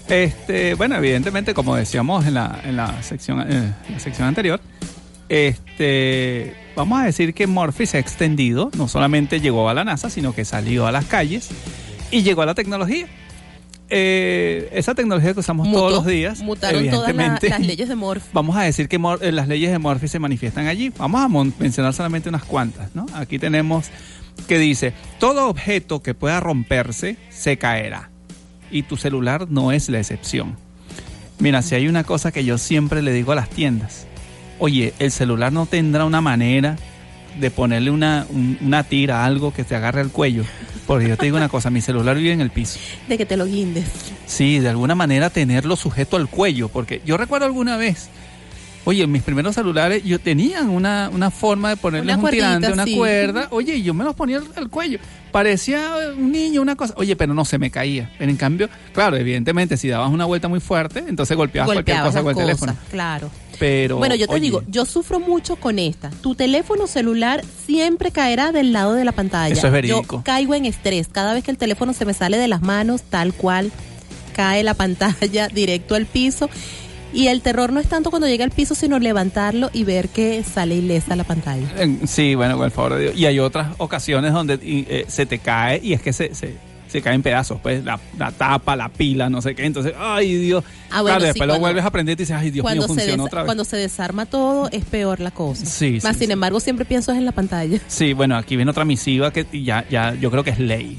[0.06, 4.60] Este, bueno, evidentemente, como decíamos en la, en la sección, eh, la sección anterior,
[5.30, 10.10] este, vamos a decir que Morphy se ha extendido, no solamente llegó a la NASA,
[10.10, 11.48] sino que salió a las calles
[12.10, 13.06] y llegó a la tecnología.
[13.90, 17.94] Eh, esa tecnología que usamos Mutó, todos los días, Mutaron todas la- las leyes de
[17.94, 18.28] Morphy.
[18.32, 20.90] Vamos a decir que Mor- eh, las leyes de Morphy se manifiestan allí.
[20.96, 23.06] Vamos a mencionar solamente unas cuantas, ¿no?
[23.14, 23.86] Aquí tenemos
[24.48, 28.10] que dice, todo objeto que pueda romperse se caerá.
[28.70, 30.56] Y tu celular no es la excepción.
[31.38, 34.06] Mira, si hay una cosa que yo siempre le digo a las tiendas,
[34.58, 36.76] oye, el celular no tendrá una manera
[37.38, 40.44] de ponerle una, un- una tira, algo que te agarre al cuello.
[40.86, 42.78] Porque yo te digo una cosa, mi celular vive en el piso.
[43.08, 43.86] De que te lo guindes.
[44.26, 48.08] Sí, de alguna manera tenerlo sujeto al cuello, porque yo recuerdo alguna vez,
[48.84, 52.70] oye, en mis primeros celulares yo tenía una, una forma de ponerle Una un tirante,
[52.70, 52.96] una sí.
[52.96, 54.98] cuerda, oye, y yo me los ponía al, al cuello.
[55.32, 55.82] Parecía
[56.16, 58.10] un niño, una cosa, oye, pero no se me caía.
[58.18, 62.14] Pero en cambio, claro, evidentemente, si dabas una vuelta muy fuerte, entonces golpeabas, cualquier Golpeabas
[62.14, 62.88] cosa las con el cosas, teléfono.
[62.90, 63.30] claro.
[63.58, 66.10] Pero, Bueno, yo te oye, digo, yo sufro mucho con esta.
[66.10, 69.52] Tu teléfono celular siempre caerá del lado de la pantalla.
[69.54, 70.16] Eso es verídico.
[70.18, 71.08] Yo caigo en estrés.
[71.10, 73.70] Cada vez que el teléfono se me sale de las manos, tal cual,
[74.34, 76.48] cae la pantalla directo al piso.
[77.12, 80.42] Y el terror no es tanto cuando llega al piso, sino levantarlo y ver que
[80.42, 81.66] sale ilesa la pantalla.
[81.78, 83.16] En- Sí, bueno, con el favor de Dios.
[83.16, 86.56] Y hay otras ocasiones donde eh, se te cae y es que se, se,
[86.94, 89.66] se cae en pedazos, pues la, la tapa, la pila, no sé qué.
[89.66, 90.62] Entonces, ay Dios.
[90.90, 93.24] Ah, bueno, claro, sí, después lo vuelves a aprender y dices, ay Dios mío, funciona
[93.24, 93.46] otra vez.
[93.46, 95.66] cuando se desarma todo, es peor la cosa.
[95.66, 97.80] Sí, Más sí, sin embargo, siempre pienso en la pantalla.
[97.88, 100.98] Sí, bueno, aquí viene otra misiva que ya, ya yo creo que es ley.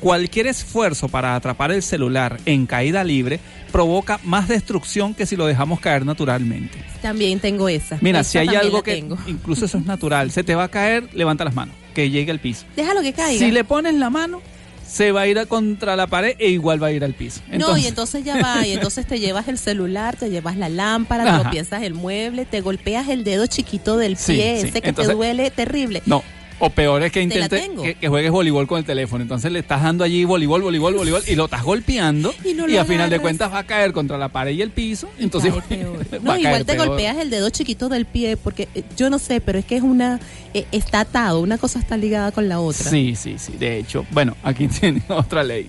[0.00, 3.40] Cualquier esfuerzo para atrapar el celular en caída libre
[3.72, 6.78] provoca más destrucción que si lo dejamos caer naturalmente.
[7.02, 7.98] También tengo esa.
[8.00, 9.18] Mira, Esa si hay algo que tengo.
[9.26, 12.38] incluso eso es natural, se te va a caer, levanta las manos, que llegue al
[12.40, 12.64] piso.
[12.76, 13.44] Déjalo que caiga.
[13.44, 14.40] Si le pones la mano,
[14.88, 17.40] se va a ir a contra la pared e igual va a ir al piso.
[17.52, 21.24] no, y entonces ya va, y entonces te llevas el celular, te llevas la lámpara,
[21.24, 21.42] Ajá.
[21.44, 24.68] te piensas el mueble, te golpeas el dedo chiquito del pie, sí.
[24.68, 26.02] ese que Entonces- te duele terrible.
[26.06, 26.22] No.
[26.60, 29.22] O peor es que intentes que, que juegues voleibol con el teléfono.
[29.22, 32.34] Entonces le estás dando allí voleibol, voleibol, voleibol y lo estás golpeando.
[32.44, 35.08] Y no a final de cuentas va a caer contra la pared y el piso.
[35.18, 36.06] Entonces peor.
[36.22, 36.88] No, igual te peor.
[36.88, 39.82] golpeas el dedo chiquito del pie porque eh, yo no sé, pero es que es
[39.82, 40.20] una
[40.54, 42.90] eh, está atado, una cosa está ligada con la otra.
[42.90, 43.52] Sí, sí, sí.
[43.52, 45.68] De hecho, bueno, aquí tiene otra ley.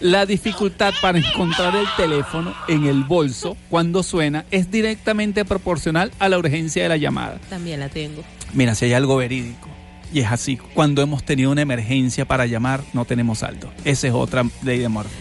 [0.00, 6.30] La dificultad para encontrar el teléfono en el bolso cuando suena es directamente proporcional a
[6.30, 7.38] la urgencia de la llamada.
[7.50, 8.24] También la tengo.
[8.54, 9.68] Mira, si hay algo verídico.
[10.12, 13.72] Y es así, cuando hemos tenido una emergencia para llamar, no tenemos saldo.
[13.84, 15.14] Esa es otra ley de Morphy.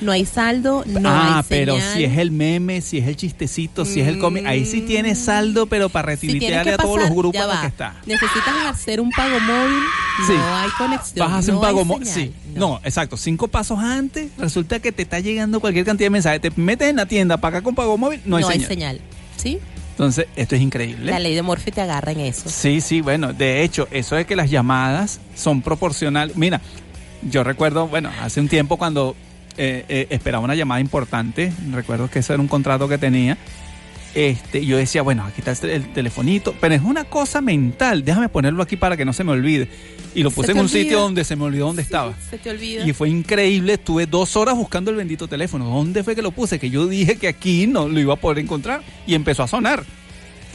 [0.00, 1.92] No hay saldo, no ah, hay pero señal.
[1.94, 5.18] si es el meme, si es el chistecito, si es el cómic, ahí sí tienes
[5.18, 7.96] saldo, pero para Si retuitearle que a todos pasar, los grupos en los que está.
[8.06, 9.82] Necesitas hacer un pago móvil,
[10.26, 10.32] Sí.
[10.32, 11.26] no hay conexión.
[11.26, 12.06] Vas a hacer no un pago hay móvil.
[12.06, 12.32] Sí.
[12.54, 12.80] No.
[12.82, 13.18] exacto.
[13.18, 16.40] Cinco pasos antes, resulta que te está llegando cualquier cantidad de mensajes.
[16.40, 18.68] Te metes en la tienda, pagas con pago móvil, no hay señal.
[18.68, 19.00] señal.
[19.36, 19.58] ¿Sí?
[20.00, 21.12] Entonces, esto es increíble.
[21.12, 22.48] La ley de Morphy te agarra en eso.
[22.48, 26.36] Sí, sí, bueno, de hecho, eso de que las llamadas son proporcionales.
[26.36, 26.62] Mira,
[27.20, 29.14] yo recuerdo, bueno, hace un tiempo cuando
[29.58, 33.36] eh, eh, esperaba una llamada importante, recuerdo que ese era un contrato que tenía.
[34.14, 38.04] Este, yo decía, bueno, aquí está el, tel- el telefonito, pero es una cosa mental,
[38.04, 39.68] déjame ponerlo aquí para que no se me olvide.
[40.16, 40.80] Y lo Se puse en un olvida.
[40.82, 42.14] sitio donde se me olvidó dónde estaba.
[42.28, 42.84] Se te olvida.
[42.84, 45.66] Y fue increíble, estuve dos horas buscando el bendito teléfono.
[45.66, 46.58] ¿Dónde fue que lo puse?
[46.58, 49.84] Que yo dije que aquí no lo iba a poder encontrar y empezó a sonar.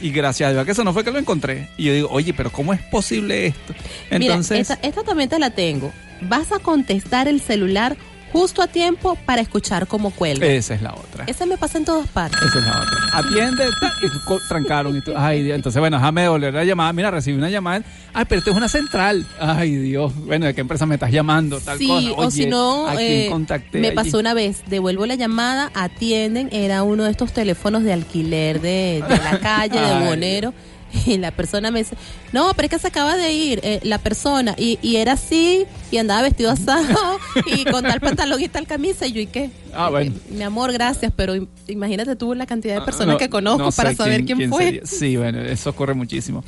[0.02, 1.70] Y gracias a Dios que eso no fue que lo encontré.
[1.78, 3.72] Y yo digo, oye, pero ¿cómo es posible esto?
[4.10, 5.90] Entonces, Mira, esta, esta también te la tengo.
[6.20, 7.96] Vas a contestar el celular
[8.32, 10.46] justo a tiempo para escuchar cómo cuelga.
[10.46, 11.24] esa es la otra.
[11.26, 12.40] Esa me pasa en todas partes.
[12.42, 13.18] Esa es la otra.
[13.18, 13.64] Atiende,
[14.02, 14.96] y trancaron.
[14.96, 15.54] Y tú, ay, Dios.
[15.56, 16.92] Entonces, bueno, déjame devolver la llamada.
[16.92, 17.82] Mira, recibí una llamada.
[18.12, 19.26] Ay, pero esto es una central.
[19.40, 20.12] Ay, Dios.
[20.14, 21.60] Bueno, ¿de qué empresa me estás llamando?
[21.60, 22.12] Tal Sí, cosa.
[22.26, 23.30] o si no, ¿a quién eh,
[23.72, 23.96] me allí?
[23.96, 29.02] pasó una vez, devuelvo la llamada, atienden, era uno de estos teléfonos de alquiler de,
[29.08, 30.06] de la calle, de.
[30.06, 30.52] Bonero,
[31.06, 31.96] y la persona me dice,
[32.32, 35.64] no, pero es que se acaba de ir eh, la persona, y, y era así,
[35.90, 39.50] y andaba vestido asado, y con tal pantalón y tal camisa, y yo, ¿y qué?
[39.74, 40.14] Ah, bueno.
[40.30, 43.70] Mi amor, gracias, pero im- imagínate tú la cantidad de personas No, que conozco no
[43.72, 44.64] sé para saber quién, fue.
[44.64, 44.80] sería.
[44.86, 46.42] Sí, bueno, eso ocurre muchísimo.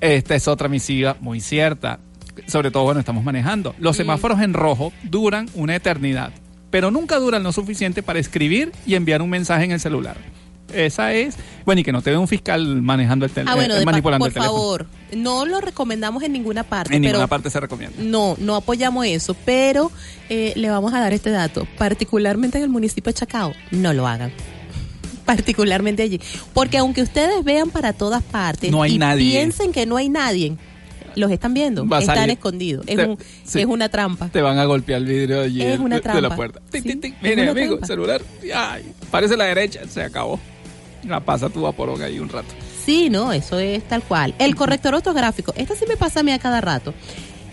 [0.00, 1.98] Esta es otra misiva muy cierta.
[2.46, 3.74] Sobre todo, bueno, estamos manejando.
[3.78, 3.98] Los Mm.
[3.98, 6.30] semáforos en rojo duran una eternidad,
[6.70, 10.16] pero nunca duran lo suficiente para escribir y enviar un mensaje en el celular.
[10.74, 11.34] Esa es,
[11.64, 14.24] bueno, y que no te ve un fiscal manejando el teléfono, Ah, bueno, pa- manipulando
[14.24, 14.58] por el teléfono.
[14.58, 14.86] favor,
[15.16, 17.96] no lo recomendamos en ninguna parte, En pero ninguna parte se recomienda.
[18.02, 19.90] No, no apoyamos eso, pero
[20.28, 21.66] eh, le vamos a dar este dato.
[21.78, 24.30] Particularmente en el municipio de Chacao, no lo hagan.
[25.24, 26.20] Particularmente allí.
[26.54, 29.30] Porque aunque ustedes vean para todas partes No hay y nadie.
[29.30, 30.56] piensen que no hay nadie,
[31.16, 32.84] los están viendo, están escondidos.
[32.86, 33.60] Es, Te- un- sí.
[33.60, 34.28] es una trampa.
[34.28, 36.60] Te van a golpear el vidrio allí Es de- una de, de la puerta.
[36.72, 37.14] Sí, tic, tic.
[37.16, 37.86] es Mire, amigo, trampa.
[37.86, 38.22] celular.
[38.54, 40.40] Ay, parece la derecha, se acabó.
[41.04, 42.54] La pasa tu vaporón ahí un rato.
[42.84, 44.34] Sí, no, eso es tal cual.
[44.38, 46.94] El corrector ortográfico, esto sí me pasa a mí a cada rato.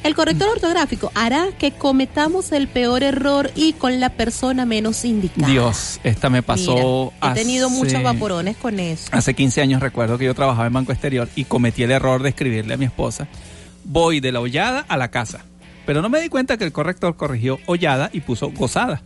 [0.06, 5.48] El corrector ortográfico hará que cometamos el peor error y con la persona menos indicada.
[5.48, 7.12] Dios, esta me pasó.
[7.22, 9.08] Mira, he tenido muchos vaporones con eso.
[9.12, 12.30] Hace 15 años recuerdo que yo trabajaba en Banco Exterior y cometí el error de
[12.30, 13.28] escribirle a mi esposa,
[13.84, 15.44] voy de la hollada a la casa.
[15.88, 19.02] Pero no me di cuenta que el corrector corrigió hollada y puso gozada.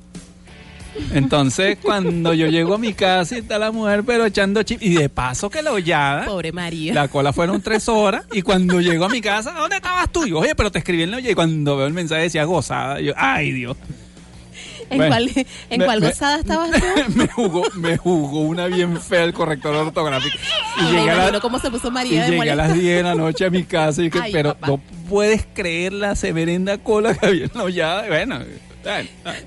[1.13, 4.93] Entonces, cuando yo llego a mi casa y está la mujer pero echando chip, y
[4.95, 6.93] de paso que la hollada, Pobre María.
[6.93, 10.25] la cola fueron tres horas, y cuando llego a mi casa, ¿dónde estabas tú?
[10.25, 12.43] Y yo, oye, pero te escribí en la hollada, y cuando veo el mensaje decía
[12.43, 13.77] gozada, yo, ay Dios.
[14.91, 15.29] ¿En Bueno, cuál,
[15.69, 16.77] en me- cuál me- gozada estabas tú?
[17.15, 20.35] me jugó, me jugó una bien fea el corrector ortográfico.
[20.81, 22.81] Y llegué a la- cómo se puso y María de llegué a las molesta.
[22.83, 24.67] 10 de la noche a mi casa y Ay, pero papá.
[24.67, 28.07] no puedes creer la severenda cola que había en la hollada.
[28.07, 28.39] Bueno,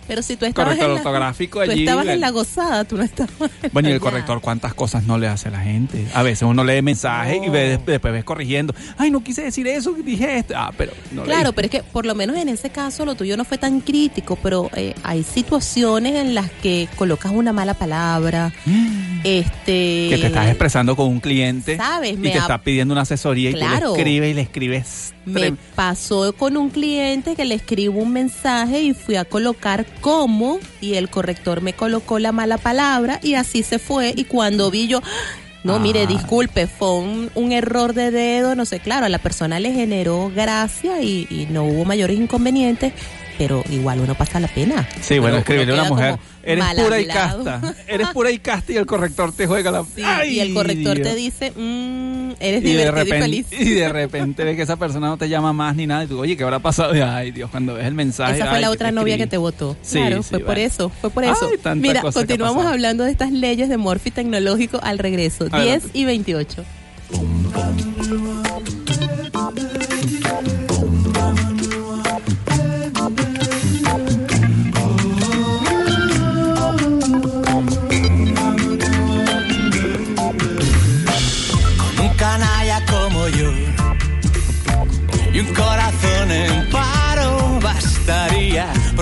[0.07, 1.81] Pero si tú estabas, corrector en la, ortográfico tú allí.
[1.83, 2.21] estabas en bueno.
[2.21, 3.33] la gozada, tú no estabas
[3.63, 6.07] en Bueno, y el corrector, ¿cuántas cosas no le hace a la gente?
[6.15, 8.75] A veces uno lee mensajes y ve- después ves corrigiendo.
[8.99, 10.55] Ay, no quise decir eso, dije esto.
[10.57, 11.53] Ah, pero no Claro, leí.
[11.55, 14.37] pero es que por lo menos en ese caso lo tuyo no fue tan crítico,
[14.43, 18.53] pero eh, hay situaciones en las que colocas una mala palabra,
[19.25, 20.09] este...
[20.11, 22.13] Que te estás expresando con un cliente ¿Sabes?
[22.13, 23.91] y Me te ha- está pidiendo una asesoría y Claro.
[23.91, 25.15] tú le escribes y le escribes.
[25.25, 30.59] Me pasó con un cliente que le escribo un mensaje y fui a colocar cómo
[30.81, 34.89] y el corrector me colocó la mala palabra y así se fue y cuando vi
[34.89, 35.01] yo,
[35.65, 36.07] no, mire, Ah.
[36.07, 40.31] disculpe, fue un, un error de dedo, no sé, claro, a la persona le generó
[40.35, 42.93] gracia y, y no hubo mayores inconvenientes,
[43.39, 44.89] pero igual uno pasa la pena.
[45.01, 46.17] Sí, bueno, escribirle a una mujer.
[46.45, 47.75] Eres pura y casta.
[47.87, 49.85] Eres pura y casta y el corrector te juega la.
[49.85, 53.47] Sí, ¡Ay, y el corrector te dice, mm, eres y de divertido y repente feliz.
[53.53, 56.19] y de repente ves que esa persona no te llama más ni nada y tú
[56.21, 58.71] oye qué habrá pasado Y, ay Dios cuando ves el mensaje Esa fue ay, la
[58.71, 59.27] otra novia escribí.
[59.27, 59.77] que te votó.
[59.83, 61.51] Sí, claro, sí, fue por eso, fue por eso.
[61.65, 65.89] Ay, Mira, continuamos hablando de estas leyes de Morphy tecnológico al regreso, 10 Adelante.
[65.93, 66.65] y 28.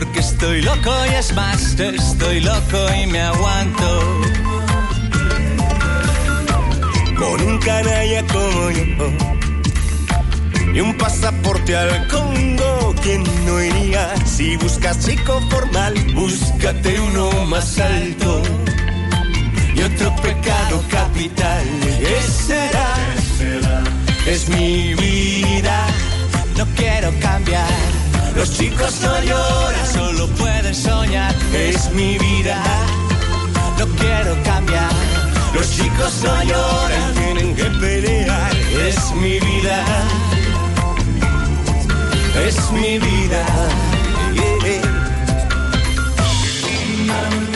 [0.00, 4.22] Estoy loco y es más, estoy loco y me aguanto.
[7.18, 8.82] Con un canalla como yo
[10.74, 14.14] y un pasaporte al Congo, ¿quién no iría?
[14.24, 18.42] Si buscas chico formal, búscate uno más alto.
[19.74, 22.94] Y otro pecado capital, ¿qué será?
[24.26, 25.86] Es mi vida,
[26.56, 27.99] no quiero cambiar.
[28.36, 31.34] Los chicos no lloran, solo pueden soñar.
[31.54, 32.62] Es mi vida,
[33.78, 34.92] no quiero cambiar.
[35.54, 38.52] Los chicos no lloran, tienen que pelear.
[38.86, 39.84] Es mi vida,
[42.46, 43.46] es mi vida.
[47.10, 47.49] yeah.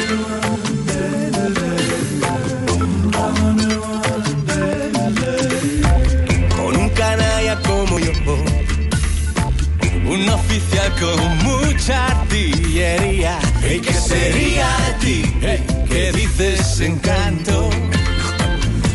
[11.00, 13.38] Con mucha artillería.
[13.62, 15.34] Hey, ¿Qué sería de ti?
[15.40, 17.70] Hey, ¿Qué dices encanto?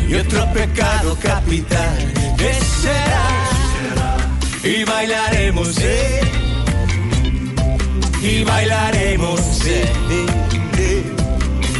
[0.08, 2.52] Y otro pecado capital, ¿qué
[2.82, 3.28] será?
[4.62, 6.20] Y bailaremos, eh.
[8.22, 9.90] Y bailaremos, eh.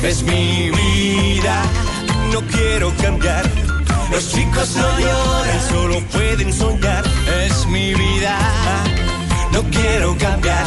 [0.02, 1.62] Es mi vida,
[2.32, 3.44] no quiero cambiar.
[4.10, 7.04] Los chicos no lloran, solo pueden soñar.
[7.44, 8.38] Es mi vida,
[9.52, 10.64] no quiero cambiar.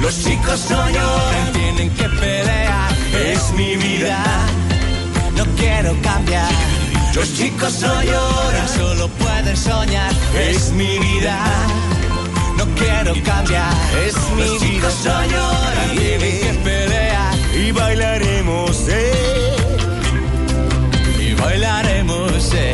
[0.00, 2.90] Los chicos no lloran, tienen que pelear.
[3.14, 4.18] Es mi vida,
[5.36, 6.50] no quiero cambiar.
[7.14, 10.12] Los chicos no lloran, solo pueden soñar.
[10.38, 11.38] Es mi vida,
[12.56, 13.74] no quiero cambiar.
[14.06, 17.34] Es mi Los chicos no lloran, tienen que pelear.
[17.54, 19.56] Y bailaremos, eh.
[21.20, 22.72] Y bailaremos, eh.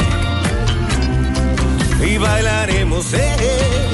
[2.02, 3.86] Y bailaremos, eh.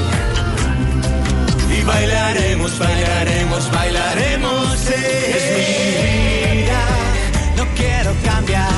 [1.85, 5.35] Bailaremos, bailaremos, bailaremos, eh.
[5.37, 6.81] Es mi vida,
[7.57, 8.71] no quiero cambiar.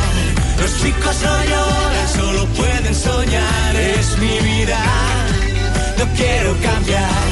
[0.60, 3.76] Los chicos no lloran, solo pueden soñar.
[3.76, 4.80] Es mi vida,
[6.00, 7.26] no quiero cambiar.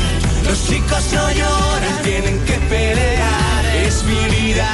[0.47, 3.65] Los chicos no lloran, tienen que pelear.
[3.87, 4.69] Es mi vida,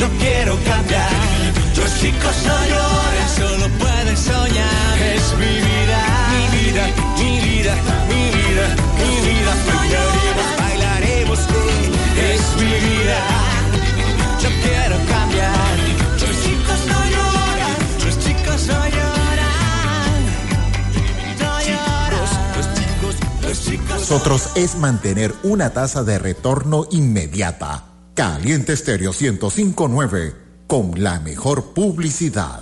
[0.00, 1.10] no quiero cambiar.
[1.76, 4.98] Los chicos no lloran, solo pueden soñar.
[5.14, 6.23] Es mi vida,
[6.64, 6.86] vida,
[7.18, 7.74] mi vida,
[8.08, 8.66] mi vida,
[8.98, 9.52] mi vida.
[9.66, 12.34] Bailaremos, bailaremos, eh.
[12.34, 13.18] es mi vida.
[14.42, 15.74] Yo quiero cambiar.
[16.20, 19.14] Los chicos no lloran, los chicos no lloran.
[23.88, 27.84] Nosotros es mantener una tasa de retorno inmediata.
[28.14, 30.34] Caliente Estéreo 1059
[30.66, 32.60] con la mejor publicidad.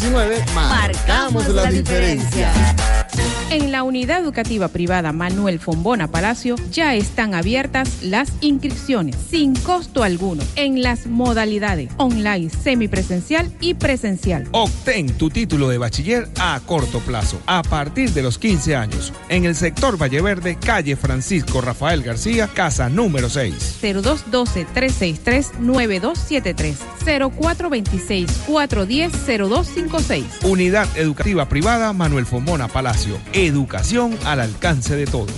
[0.54, 2.52] marcamos la diferencia.
[3.52, 10.04] En la unidad educativa privada Manuel Fombona Palacio ya están abiertas las inscripciones sin costo
[10.04, 14.48] alguno en las modalidades online, semipresencial y presencial.
[14.52, 19.46] Obtén tu título de bachiller a corto plazo, a partir de los 15 años, en
[19.46, 23.80] el sector Valle Verde, calle Francisco Rafael García, casa número 6.
[23.82, 26.76] 0212-363-9273,
[29.90, 30.24] 0426-410-0256.
[30.44, 33.18] Unidad educativa privada Manuel Fombona Palacio.
[33.34, 35.34] Educación al alcance de todos.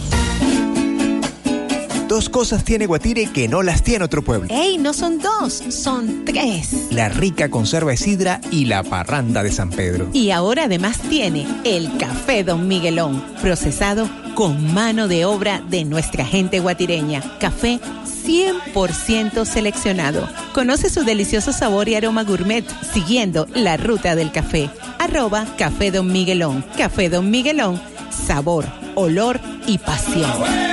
[2.12, 4.50] Dos cosas tiene Guatire que no las tiene otro pueblo.
[4.50, 4.78] ¡Ey!
[4.78, 6.88] No son dos, son tres.
[6.92, 10.10] La rica conserva de sidra y la parranda de San Pedro.
[10.12, 14.10] Y ahora además tiene el café Don Miguelón, procesado
[14.42, 17.22] con mano de obra de nuestra gente guatireña.
[17.38, 17.80] Café
[18.26, 20.28] 100% seleccionado.
[20.52, 24.72] Conoce su delicioso sabor y aroma gourmet siguiendo la ruta del café.
[24.98, 26.66] Arroba Café Don Miguelón.
[26.76, 27.80] Café Don Miguelón.
[28.10, 28.66] Sabor,
[28.96, 30.71] olor y pasión.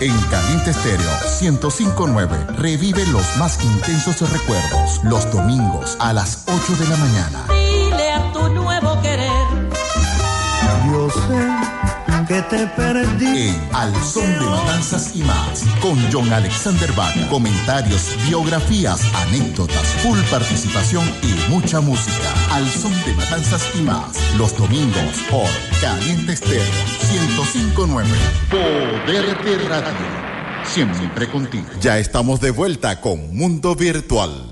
[0.00, 1.10] En Caliente Estéreo
[1.40, 7.46] 1059 revive los más intensos recuerdos los domingos a las 8 de la mañana.
[7.48, 9.30] Dile a tu nuevo querer.
[10.90, 11.51] Yo sé
[12.32, 13.48] que te perdí.
[13.48, 17.28] En Al Son de Matanzas y más, con John Alexander Vaga.
[17.28, 22.32] Comentarios, biografías, anécdotas, full participación y mucha música.
[22.50, 25.48] Al Son de Matanzas y más, los domingos por
[25.82, 26.62] Caliente Estéreo
[27.12, 28.08] 1059.
[28.50, 30.32] Poder de Radio.
[30.64, 31.66] Siempre contigo.
[31.80, 34.51] Ya estamos de vuelta con Mundo Virtual.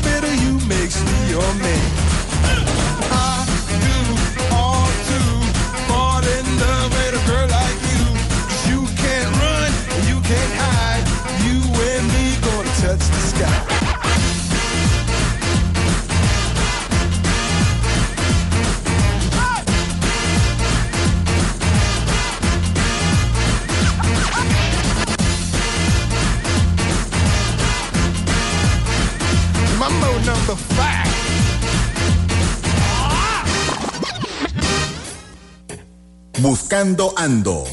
[36.81, 37.63] Buscando Ando.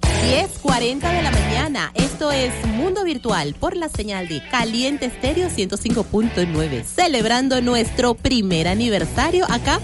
[0.00, 1.92] 10.40 de la mañana.
[1.94, 6.82] Esto es Mundo Virtual por la señal de Caliente Estéreo 105.9.
[6.82, 9.78] Celebrando nuestro primer aniversario acá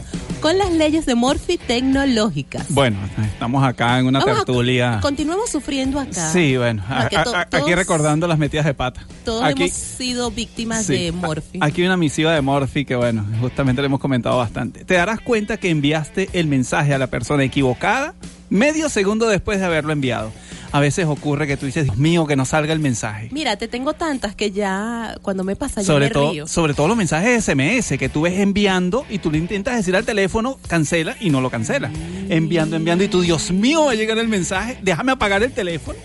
[0.44, 2.66] con las leyes de Morphy tecnológicas.
[2.68, 4.98] Bueno, estamos acá en una Vamos a- tertulia.
[5.00, 6.30] Continuamos sufriendo acá.
[6.32, 9.06] Sí, bueno, a- to- a- a- todos- aquí recordando las metidas de pata.
[9.24, 11.60] Todos Aquí, hemos sido víctimas sí, de Morphy.
[11.62, 14.84] Aquí hay una misiva de Morphy que, bueno, justamente le hemos comentado bastante.
[14.84, 18.12] Te darás cuenta que enviaste el mensaje a la persona equivocada
[18.50, 20.30] medio segundo después de haberlo enviado.
[20.74, 23.28] A veces ocurre que tú dices, Dios mío, que no salga el mensaje.
[23.30, 26.48] Mira, te tengo tantas que ya cuando me pasa yo Sobre me todo, río.
[26.48, 29.94] sobre todo los mensajes de SMS que tú ves enviando y tú le intentas decir
[29.94, 31.92] al teléfono, cancela y no lo cancela.
[32.28, 35.96] Enviando, enviando y tú, Dios mío, va a llegar el mensaje, déjame apagar el teléfono.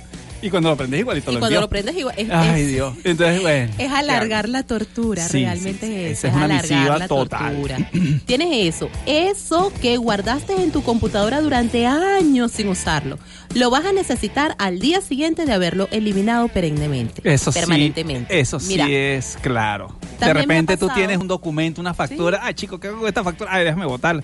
[0.42, 2.16] Y cuando lo prendes igualito Y lo cuando lo prendes igual.
[2.18, 2.94] Es, Ay, es- Dios.
[3.04, 3.74] Entonces, bueno.
[3.78, 6.00] es alargar la tortura, Sí, realmente sí, sí.
[6.06, 7.52] es, Esa es una alargar la total.
[7.54, 7.78] tortura.
[8.26, 13.20] Tienes eso, eso que guardaste en tu computadora durante años sin usarlo.
[13.56, 17.22] Lo vas a necesitar al día siguiente de haberlo eliminado perennemente.
[17.26, 18.40] Eso sí, permanentemente.
[18.40, 19.96] eso sí Mira, es claro.
[20.20, 22.40] De repente tú tienes un documento, una factura.
[22.44, 23.50] Ay, chico, ¿qué hago con esta factura?
[23.54, 24.24] Ay, déjame botarla.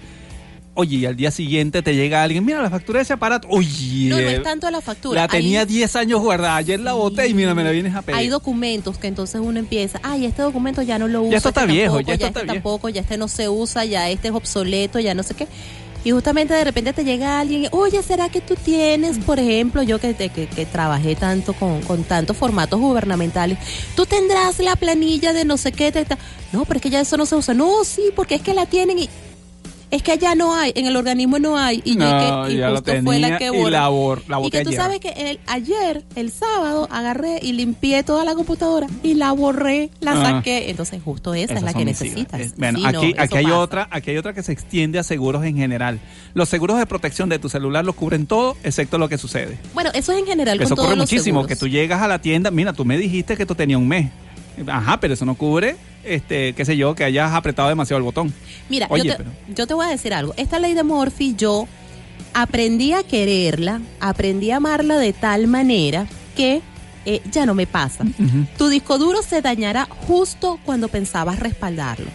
[0.77, 3.47] Oye, y al día siguiente te llega alguien, mira la factura de ese aparato.
[3.49, 5.21] Oye, No, no es tanto la factura.
[5.21, 6.57] la tenía Hay- 10 años guardada.
[6.57, 8.17] Ayer la boté y mira, me la vienes a pedir.
[8.19, 11.31] Hay documentos que entonces uno empieza, ay, este documento ya no lo uso.
[11.31, 12.53] Ya esto este está viejo, tampoco, ya esto este está viejo".
[12.63, 15.47] tampoco, ya este no se usa, ya este es obsoleto, ya no sé qué.
[16.03, 19.97] Y justamente de repente te llega alguien, oye, ¿será que tú tienes, por ejemplo, yo
[19.97, 23.57] que, que, que trabajé tanto con, con tantos formatos gubernamentales,
[23.95, 25.91] tú tendrás la planilla de no sé qué?
[25.91, 26.19] te- ta-".
[26.51, 27.53] No, pero es que ya eso no se usa.
[27.55, 29.09] No, sí, porque es que la tienen y...
[29.91, 31.81] Es que allá no hay, en el organismo no hay.
[31.85, 33.69] Y, yo No, que, y ya lo justo fue la que y borró.
[33.69, 38.03] la bor- la Y que tú sabes que el, ayer, el sábado, agarré y limpié
[38.03, 40.31] toda la computadora y la borré, la Ah.
[40.31, 40.69] saqué.
[40.69, 42.39] Entonces, justo esa es la que necesitas.
[42.41, 43.57] Eh, Bueno, Sí, aquí, eso aquí hay pasa.
[43.59, 45.99] otra, aquí hay otra que se extiende a seguros en general.
[46.33, 49.57] Los seguros de protección de tu celular los cubren todo, excepto lo que sucede.
[49.73, 52.19] Bueno, eso es en general Eso con todos ocurre muchísimo, que tú llegas a la
[52.19, 54.09] tienda, mira, tú me dijiste que esto tenía un mes.
[54.67, 55.75] Ajá, pero eso no cubre,
[56.05, 58.33] este, qué sé yo, que hayas apretado demasiado el botón.
[58.69, 60.33] Mira, Oye, yo, te, pero- yo te voy a decir algo.
[60.37, 61.67] Esta ley de Morphy, yo
[62.33, 66.61] aprendí a quererla, aprendí a amarla de tal manera que
[67.05, 68.03] eh, ya no me pasa.
[68.57, 72.07] Tu disco duro se dañará justo cuando pensabas respaldarlo.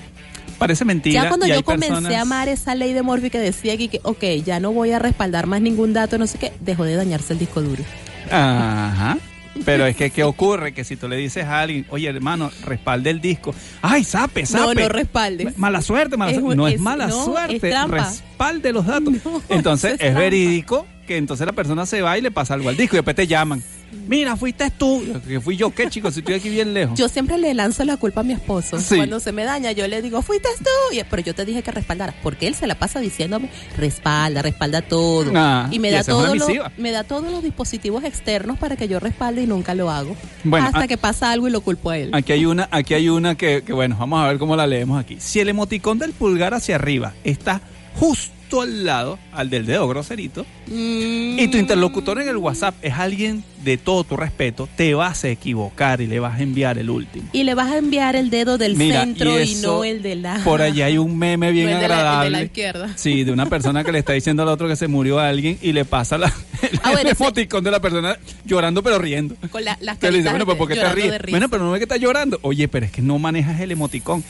[0.59, 1.23] Parece mentira.
[1.23, 4.01] Ya cuando yo comencé personas- a amar esa ley de Morphy que decía aquí que,
[4.03, 7.33] ok, ya no voy a respaldar más ningún dato, no sé qué, dejó de dañarse
[7.33, 7.83] el disco duro.
[8.31, 9.17] Ajá.
[9.65, 10.73] Pero es que, ¿qué ocurre?
[10.73, 13.55] Que si tú le dices a alguien, oye, hermano, respalde el disco.
[13.83, 14.75] ¡Ay, sape, sape!
[14.75, 15.59] No, no respaldes.
[15.59, 16.57] Mala suerte, mala Es suerte.
[16.57, 17.71] No es, es- mala no, suerte.
[17.71, 17.89] es.
[17.89, 19.15] Respalde los datos.
[19.49, 22.95] entonces, es, verídico que entonces la persona se va y le pasa algo al disco
[22.95, 23.61] y después te llaman.
[24.07, 25.03] Mira, fuiste tú.
[25.27, 26.15] Que fui yo, ¿qué, chicos?
[26.15, 26.97] Si estoy aquí bien lejos.
[26.97, 28.79] Yo siempre le lanzo la culpa a mi esposo.
[28.79, 28.95] Sí.
[28.95, 30.95] Cuando se me daña, yo le digo, fuiste tú.
[30.97, 32.15] Y- pero yo te dije que respaldara.
[32.23, 35.33] Porque él se la pasa diciéndome, respalda, respalda todo.
[35.35, 36.47] Ah, y me da, todo lo-
[36.79, 40.15] me da todos los dispositivos externos para que yo respalde y nunca lo hago.
[40.45, 42.11] Bueno, Hasta ah- que pasa algo y lo culpo a él.
[42.13, 45.01] Aquí hay una, aquí hay una que, que, bueno, vamos a ver cómo la leemos
[45.01, 45.17] aquí.
[45.19, 47.61] Si el emoticón del pulgar hacia arriba está
[47.97, 53.45] justo al lado, al del dedo groserito, y tu interlocutor en el WhatsApp es alguien
[53.65, 57.29] de todo tu respeto, te vas a equivocar y le vas a enviar el último.
[57.33, 60.17] Y le vas a enviar el dedo del Mira, centro y, eso, no el de
[60.17, 60.39] la...
[60.45, 62.43] Por allá hay un meme bien No, el de la- el de la agradable.
[62.45, 62.93] izquierda.
[62.97, 65.59] Sí, de una persona que le está diciendo al otro que se murió a alguien
[65.61, 66.27] y le pasa la,
[66.63, 68.17] el, Ah, bueno, emoticón de la persona
[68.47, 69.37] llorando pero riendo.
[69.51, 71.15] Con la- las Entonces le dice, bueno, pues ¿por qué te ríes?
[71.31, 72.39] Bueno, pero no ve que está llorando.
[72.43, 74.25] Oye, pero es que no manejas el emoticón.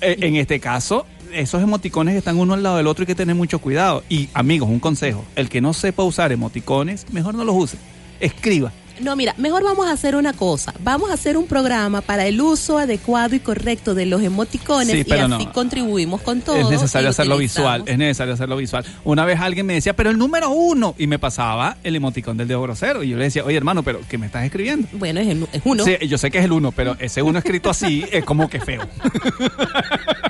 [0.00, 3.14] Eh, en este caso, esos emoticones están uno al lado del otro y hay que
[3.14, 4.02] tener mucho cuidado.
[4.08, 7.78] Y amigos, un consejo, el que no sepa usar emoticones, mejor no los use.
[8.20, 8.72] Escriba.
[9.00, 10.74] No, mira, mejor vamos a hacer una cosa.
[10.80, 14.98] Vamos a hacer un programa para el uso adecuado y correcto de los emoticones Sí,
[14.98, 15.52] y pero así no.
[15.52, 16.56] contribuimos con todo.
[16.56, 18.84] Es necesario y hacerlo visual, es necesario hacerlo visual.
[19.04, 22.48] Una vez alguien me decía, pero el número uno, y me pasaba el emoticón del
[22.48, 23.02] dedo grosero.
[23.02, 24.86] Y yo le decía, oye hermano, pero ¿qué me estás escribiendo?
[24.92, 25.84] Bueno, es, el- es uno.
[25.84, 28.60] Sí, yo sé que es el uno, pero ese uno escrito así es como que
[28.60, 28.82] feo.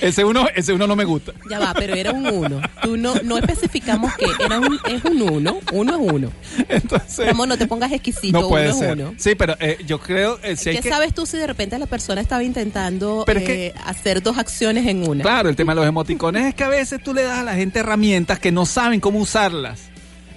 [0.00, 1.32] ese uno, ese uno no me gusta.
[1.48, 2.60] Ya va, pero era un uno.
[2.82, 5.58] Tú no, no especificamos que era un, es un uno.
[5.72, 6.32] Uno es uno.
[6.68, 8.40] Entonces, Ramón, no te pongas exquisito.
[8.40, 8.92] no puede uno es ser.
[8.92, 9.14] uno.
[9.16, 11.78] Sí, pero eh, yo creo eh, si hay ¿Qué que sabes tú si de repente
[11.78, 15.22] la persona estaba intentando Pero es eh, hacer dos acciones en una?
[15.22, 17.54] Claro, el tema de los emoticones es que a veces tú le das a la
[17.54, 19.89] gente herramientas que no saben cómo usarlas.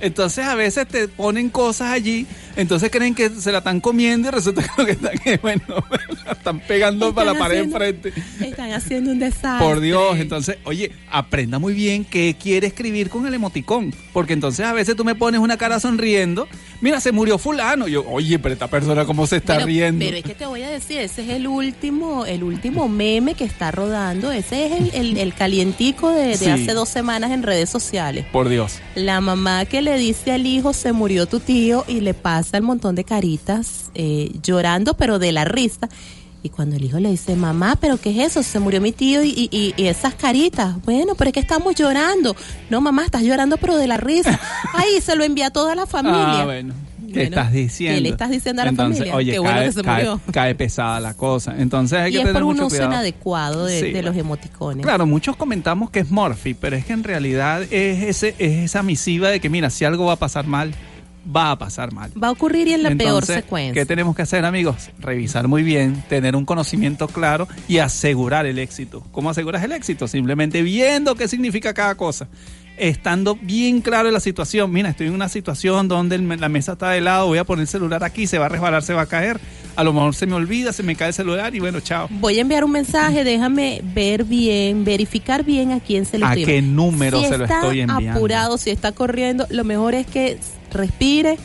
[0.04, 2.28] Entonces a veces te ponen cosas allí,
[2.58, 5.64] entonces creen que se la están comiendo y resulta que lo que están es, bueno,
[6.26, 8.12] la están pegando para la pared enfrente.
[8.42, 9.66] Están haciendo un desastre.
[9.66, 14.66] Por Dios, entonces, oye, aprenda muy bien qué quiere escribir con el emoticón, porque entonces
[14.66, 16.50] a veces tú me pones una cara sonriendo,
[16.84, 20.06] mira, se murió fulano, yo, oye, pero esta persona cómo se está riendo.
[20.06, 23.46] Pero es que te voy a decir, ese es el último, el último meme que
[23.46, 24.32] está rodando.
[24.32, 26.50] Ese es el, el- el calientico de, de Sí.
[26.50, 28.26] hace dos semanas en redes sociales.
[28.32, 28.80] Por Dios.
[28.96, 32.64] La mamá que le dice al hijo se murió tu tío y le pasa el
[32.64, 35.90] montón de caritas eh, llorando, pero de la risa.
[36.46, 38.44] Y cuando el hijo le dice, mamá, ¿pero qué es eso?
[38.44, 40.76] Se murió mi tío y, y- y- y esas caritas.
[40.84, 42.36] Bueno, pero es que estamos llorando.
[42.70, 44.38] No, mamá, estás llorando, pero de la risa.
[44.74, 46.42] Ay, se lo envía a toda la familia.
[46.42, 46.74] Ah, bueno.
[47.14, 47.96] ¿Qué Bueno, estás diciendo?
[47.96, 49.16] ¿qué le estás diciendo a la Entonces, familia?
[49.16, 50.22] Oye, Qué bueno cae, que se cae- murió.
[50.34, 51.54] cae pesada la cosa.
[51.58, 52.92] Entonces hay y que es tener por un mucho uso cuidado.
[52.92, 54.08] inadecuado de, Sí, de bueno.
[54.10, 54.84] los emoticones.
[54.86, 58.82] Claro, muchos comentamos que es Morphy, pero es que en realidad es, ese, es esa
[58.84, 60.74] misiva de que, mira, si algo va a pasar mal,
[61.26, 62.12] va a pasar mal.
[62.22, 63.74] Va a ocurrir y en la peor secuencia.
[63.74, 64.90] ¿Qué tenemos que hacer, amigos?
[65.00, 69.04] Revisar muy bien, tener un conocimiento claro y asegurar el éxito.
[69.12, 70.08] ¿Cómo aseguras el éxito?
[70.08, 72.28] Simplemente viendo qué significa cada cosa.
[72.76, 74.72] Estando bien claro en la situación.
[74.72, 77.68] Mira, estoy en una situación donde la mesa está de lado, voy a poner el
[77.68, 79.40] celular aquí, se va a resbalar, se va a caer.
[79.76, 82.08] A lo mejor se me olvida, se me cae el celular y bueno, chao.
[82.10, 86.30] Voy a enviar un mensaje, déjame ver bien, verificar bien a quién se lo ¿A
[86.34, 88.20] estoy qué número si se lo estoy enviando?
[88.20, 90.38] apurado, si está corriendo, lo mejor es que
[90.74, 91.38] respire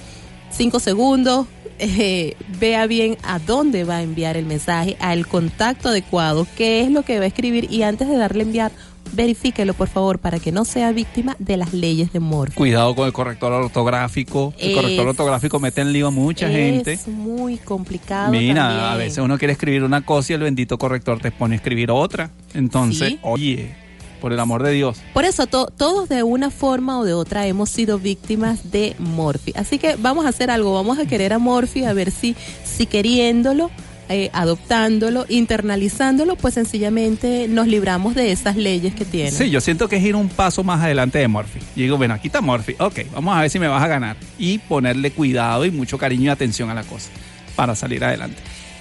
[0.50, 1.46] cinco segundos,
[1.78, 6.90] eh, vea bien a dónde va a enviar el mensaje, al contacto adecuado, qué es
[6.90, 8.72] lo que va a escribir y antes de darle a enviar,
[9.12, 12.54] verifíquelo por favor para que no sea víctima de las leyes de Morphy.
[12.56, 14.52] Cuidado con el corrector ortográfico.
[14.58, 16.92] El Es- corrector ortográfico mete en lío a mucha gente.
[16.94, 18.30] Es muy complicado.
[18.32, 18.84] Mira, también.
[18.84, 21.90] a veces uno quiere escribir una cosa y el bendito corrector te pone a escribir
[21.90, 22.30] otra.
[22.54, 23.18] Entonces, Sí.
[23.22, 23.74] oye,
[24.20, 24.98] por el amor de Dios.
[25.14, 29.52] Por eso to- todos de una forma o de otra hemos sido víctimas de Morphy.
[29.56, 32.34] Así que vamos a hacer algo, vamos a querer a Morphy a ver si,
[32.64, 33.70] si queriéndolo,
[34.10, 39.30] eh, adoptándolo, internalizándolo, pues sencillamente nos libramos de esas leyes que tiene.
[39.32, 41.58] Sí, yo siento que es ir un paso más adelante de Morphy.
[41.76, 42.74] Y digo, bueno, aquí está Morphy.
[42.78, 44.16] Ok, vamos a ver si me vas a ganar.
[44.38, 47.10] Y ponerle cuidado y mucho cariño y atención a la cosa
[47.54, 48.38] para salir adelante.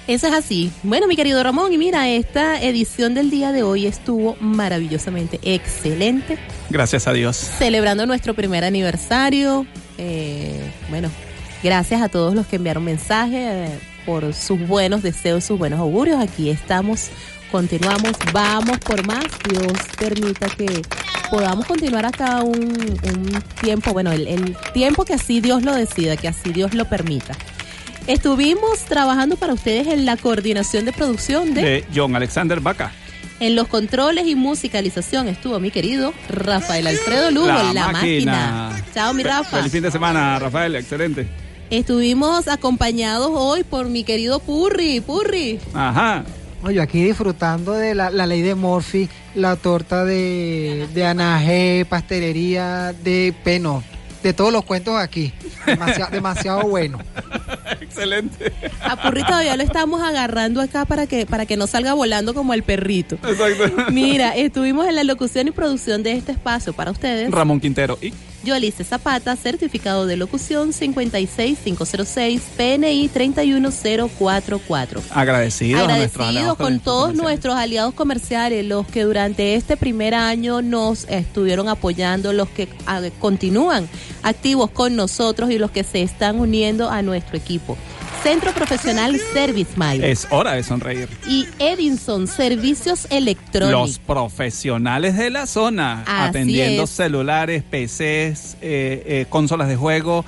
[0.07, 0.71] Eso es así.
[0.83, 6.37] Bueno, mi querido Ramón, y mira, esta edición del día de hoy estuvo maravillosamente excelente.
[6.69, 7.35] Gracias a Dios.
[7.35, 9.65] celebrando nuestro primer aniversario.
[9.97, 11.09] Eh, bueno,
[11.61, 16.21] gracias a todos los que enviaron mensajes eh, por sus buenos deseos, sus buenos augurios.
[16.21, 17.09] Aquí estamos,
[17.51, 19.25] continuamos, vamos por más.
[19.49, 20.83] Dios permita que
[21.29, 26.15] podamos continuar hasta un, un tiempo, bueno, el, el tiempo que así Dios lo decida,
[26.15, 27.35] que así Dios lo permita.
[28.07, 32.91] Estuvimos trabajando para ustedes en la coordinación de producción de De John Alexander Vaca.
[33.39, 38.71] en los controles y musicalización estuvo mi querido Rafael Alfredo Lugo, la, La máquina.
[38.71, 38.85] máquina.
[38.93, 39.57] Chao, mi Rafa.
[39.57, 40.75] Feliz fin de semana, Rafael.
[40.75, 41.27] Excelente.
[41.69, 45.01] Estuvimos acompañados hoy por mi querido Purri.
[45.01, 45.59] Purri.
[45.73, 46.23] Ajá.
[46.63, 52.93] Oye, aquí disfrutando de la, la ley de Morphy, la torta de, de Anajé, pastelería
[53.03, 53.83] de Peno,
[54.27, 55.33] de todos los cuentos aquí.
[55.65, 56.99] Demasiado, demasiado bueno.
[57.81, 58.53] Excelente.
[58.81, 62.53] A Purri todavía lo estamos agarrando acá para que, para que no salga volando como
[62.53, 63.15] el perrito.
[63.15, 63.91] Exacto.
[63.91, 67.31] Mira, estuvimos en la locución y producción de este espacio para ustedes.
[67.31, 67.97] Ramón Quintero.
[68.01, 68.13] Y
[68.47, 75.01] Yolice Zapata, certificado de locución 56506, PNI 31044.
[75.11, 77.23] agradecido a nuestros Agradecidos aliados con todos comerciales.
[77.23, 83.01] nuestros aliados comerciales, los que durante este primer año nos estuvieron apoyando, los que ah,
[83.19, 83.89] continúan
[84.23, 87.77] activos con nosotros y los que se están uniendo a nuestro equipo.
[88.23, 91.07] Centro Profesional Service Mile Es hora de sonreír.
[91.27, 93.71] y Edinson Servicios Electrónicos.
[93.89, 96.89] Los profesionales de la zona, Así atendiendo es.
[96.89, 100.25] celulares, PCs, eh, eh, consolas de juego.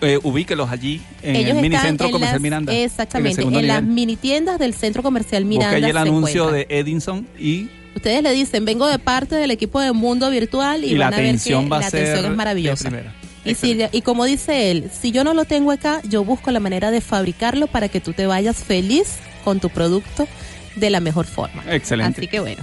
[0.00, 2.74] Eh, ubíquelos allí en Ellos el minicentro en comercial las- Miranda.
[2.74, 5.76] Exactamente, en las mini tiendas del Centro Comercial Miranda.
[5.76, 9.92] Busqué el anuncio de Edinson y, Ustedes le dicen, vengo de parte del equipo de
[9.92, 12.30] Mundo Virtual y, y la van a ver que atención va la a ser atención
[12.32, 12.90] es maravillosa.
[13.44, 16.60] Y, si, y como dice él, si yo no lo tengo acá, yo busco la
[16.60, 20.28] manera de fabricarlo para que tú te vayas feliz con tu producto
[20.76, 21.64] de la mejor forma.
[21.68, 22.20] Excelente.
[22.20, 22.62] Así que bueno.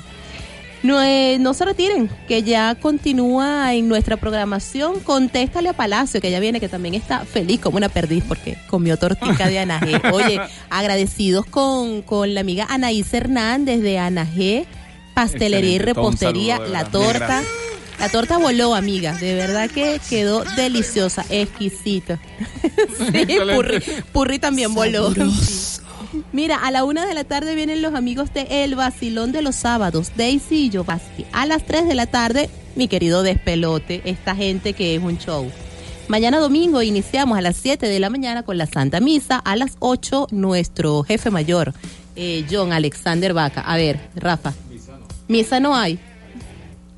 [0.81, 5.01] No, eh, no se retiren, que ya continúa en nuestra programación.
[5.01, 8.95] Contéstale a Palacio, que ya viene, que también está feliz como una perdiz porque comió
[8.95, 10.01] tortica de Anaje.
[10.13, 10.39] Oye,
[10.69, 14.67] agradecidos con, con la amiga Anaís Hernández de Anaje,
[15.13, 17.43] Pastelería y Excelente, Repostería, saludo, la torta.
[17.99, 19.13] La torta voló, amiga.
[19.13, 22.19] De verdad que quedó deliciosa, exquisita.
[22.97, 23.79] sí, Purri,
[24.13, 25.13] Purri también voló.
[26.31, 29.55] Mira, a la una de la tarde vienen los amigos de El Vacilón de los
[29.55, 31.25] Sábados, Daisy y Jovaski.
[31.33, 35.51] A las 3 de la tarde, mi querido Despelote, esta gente que es un show.
[36.07, 39.37] Mañana domingo iniciamos a las 7 de la mañana con la Santa Misa.
[39.37, 41.73] A las 8, nuestro jefe mayor,
[42.15, 43.61] eh, John Alexander Vaca.
[43.61, 44.53] A ver, Rafa.
[45.27, 45.99] Misa no hay.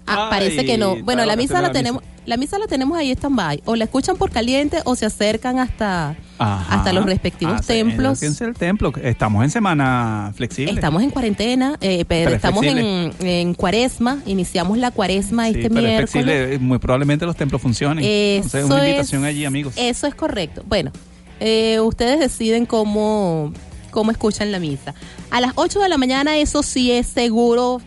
[0.08, 0.98] Ah, parece que no.
[1.04, 3.62] Bueno, la misa la tenemos, la misa la tenemos ahí stand-by.
[3.66, 6.76] O la escuchan por caliente o se acercan hasta, Ajá.
[6.76, 8.14] hasta los respectivos Ah, sí, templos.
[8.14, 8.92] acérquense al templo.
[9.02, 10.74] Estamos en semana flexible.
[10.74, 14.20] Estamos en cuarentena, eh, pero, Pero es estamos en, en cuaresma.
[14.26, 16.10] Iniciamos la cuaresma Sí, este pero es miércoles.
[16.12, 16.60] flexible.
[16.60, 18.04] Muy probablemente los templos funcionen.
[18.04, 19.74] Eso Entonces, una es- invitación allí, amigos.
[19.78, 20.64] Eso es correcto.
[20.68, 20.92] Bueno,
[21.40, 23.54] eh, ustedes deciden cómo,
[23.92, 24.94] cómo escuchan la misa.
[25.30, 27.82] A las 8 de la mañana, eso sí es seguro,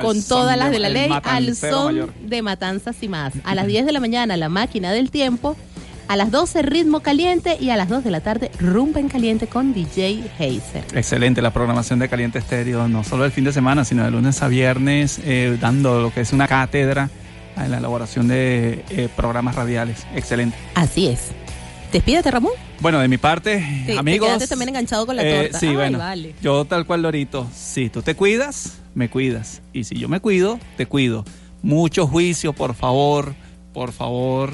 [0.00, 2.14] con todas las de- la ley, al son mayor.
[2.14, 3.32] de matanzas y más.
[3.44, 5.56] A las 10 de la mañana, la máquina del tiempo.
[6.08, 7.56] A las 12, ritmo caliente.
[7.60, 10.84] Y a las 2 de la tarde, rumba en caliente con DJ Heiser.
[10.94, 14.42] Excelente la programación de Caliente Estéreo, no solo el fin de semana, sino de lunes
[14.42, 17.10] a viernes, eh, dando lo que es una cátedra
[17.56, 20.04] en la elaboración de eh, programas radiales.
[20.14, 20.56] Excelente.
[20.74, 21.28] Así es.
[21.92, 22.52] Despídete, Ramón.
[22.80, 23.56] Bueno, de mi parte,
[23.86, 24.26] Te- te amigos.
[24.28, 25.58] quedaste también enganchado con la eh, torta.
[25.58, 25.98] sí, Ay, bueno.
[25.98, 26.34] vale.
[26.40, 29.60] Yo tal cual, Lorito, si tú te cuidas, me cuidas.
[29.72, 31.24] Y si yo me cuido, te cuido.
[31.62, 33.34] Mucho juicio, por favor,
[33.72, 34.52] por favor.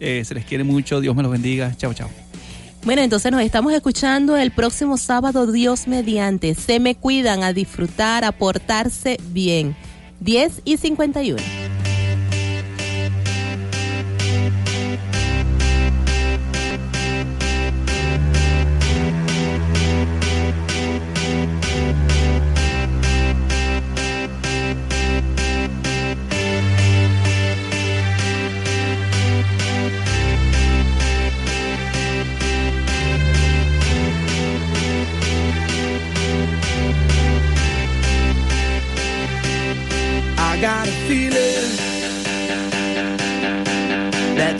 [0.00, 1.74] Eh, se les quiere mucho, Dios me los bendiga.
[1.76, 2.08] Chao, chao.
[2.84, 6.54] Bueno, entonces nos estamos escuchando el próximo sábado, Dios mediante.
[6.54, 9.74] Se me cuidan a disfrutar, a portarse bien.
[10.20, 11.42] 10 y 51.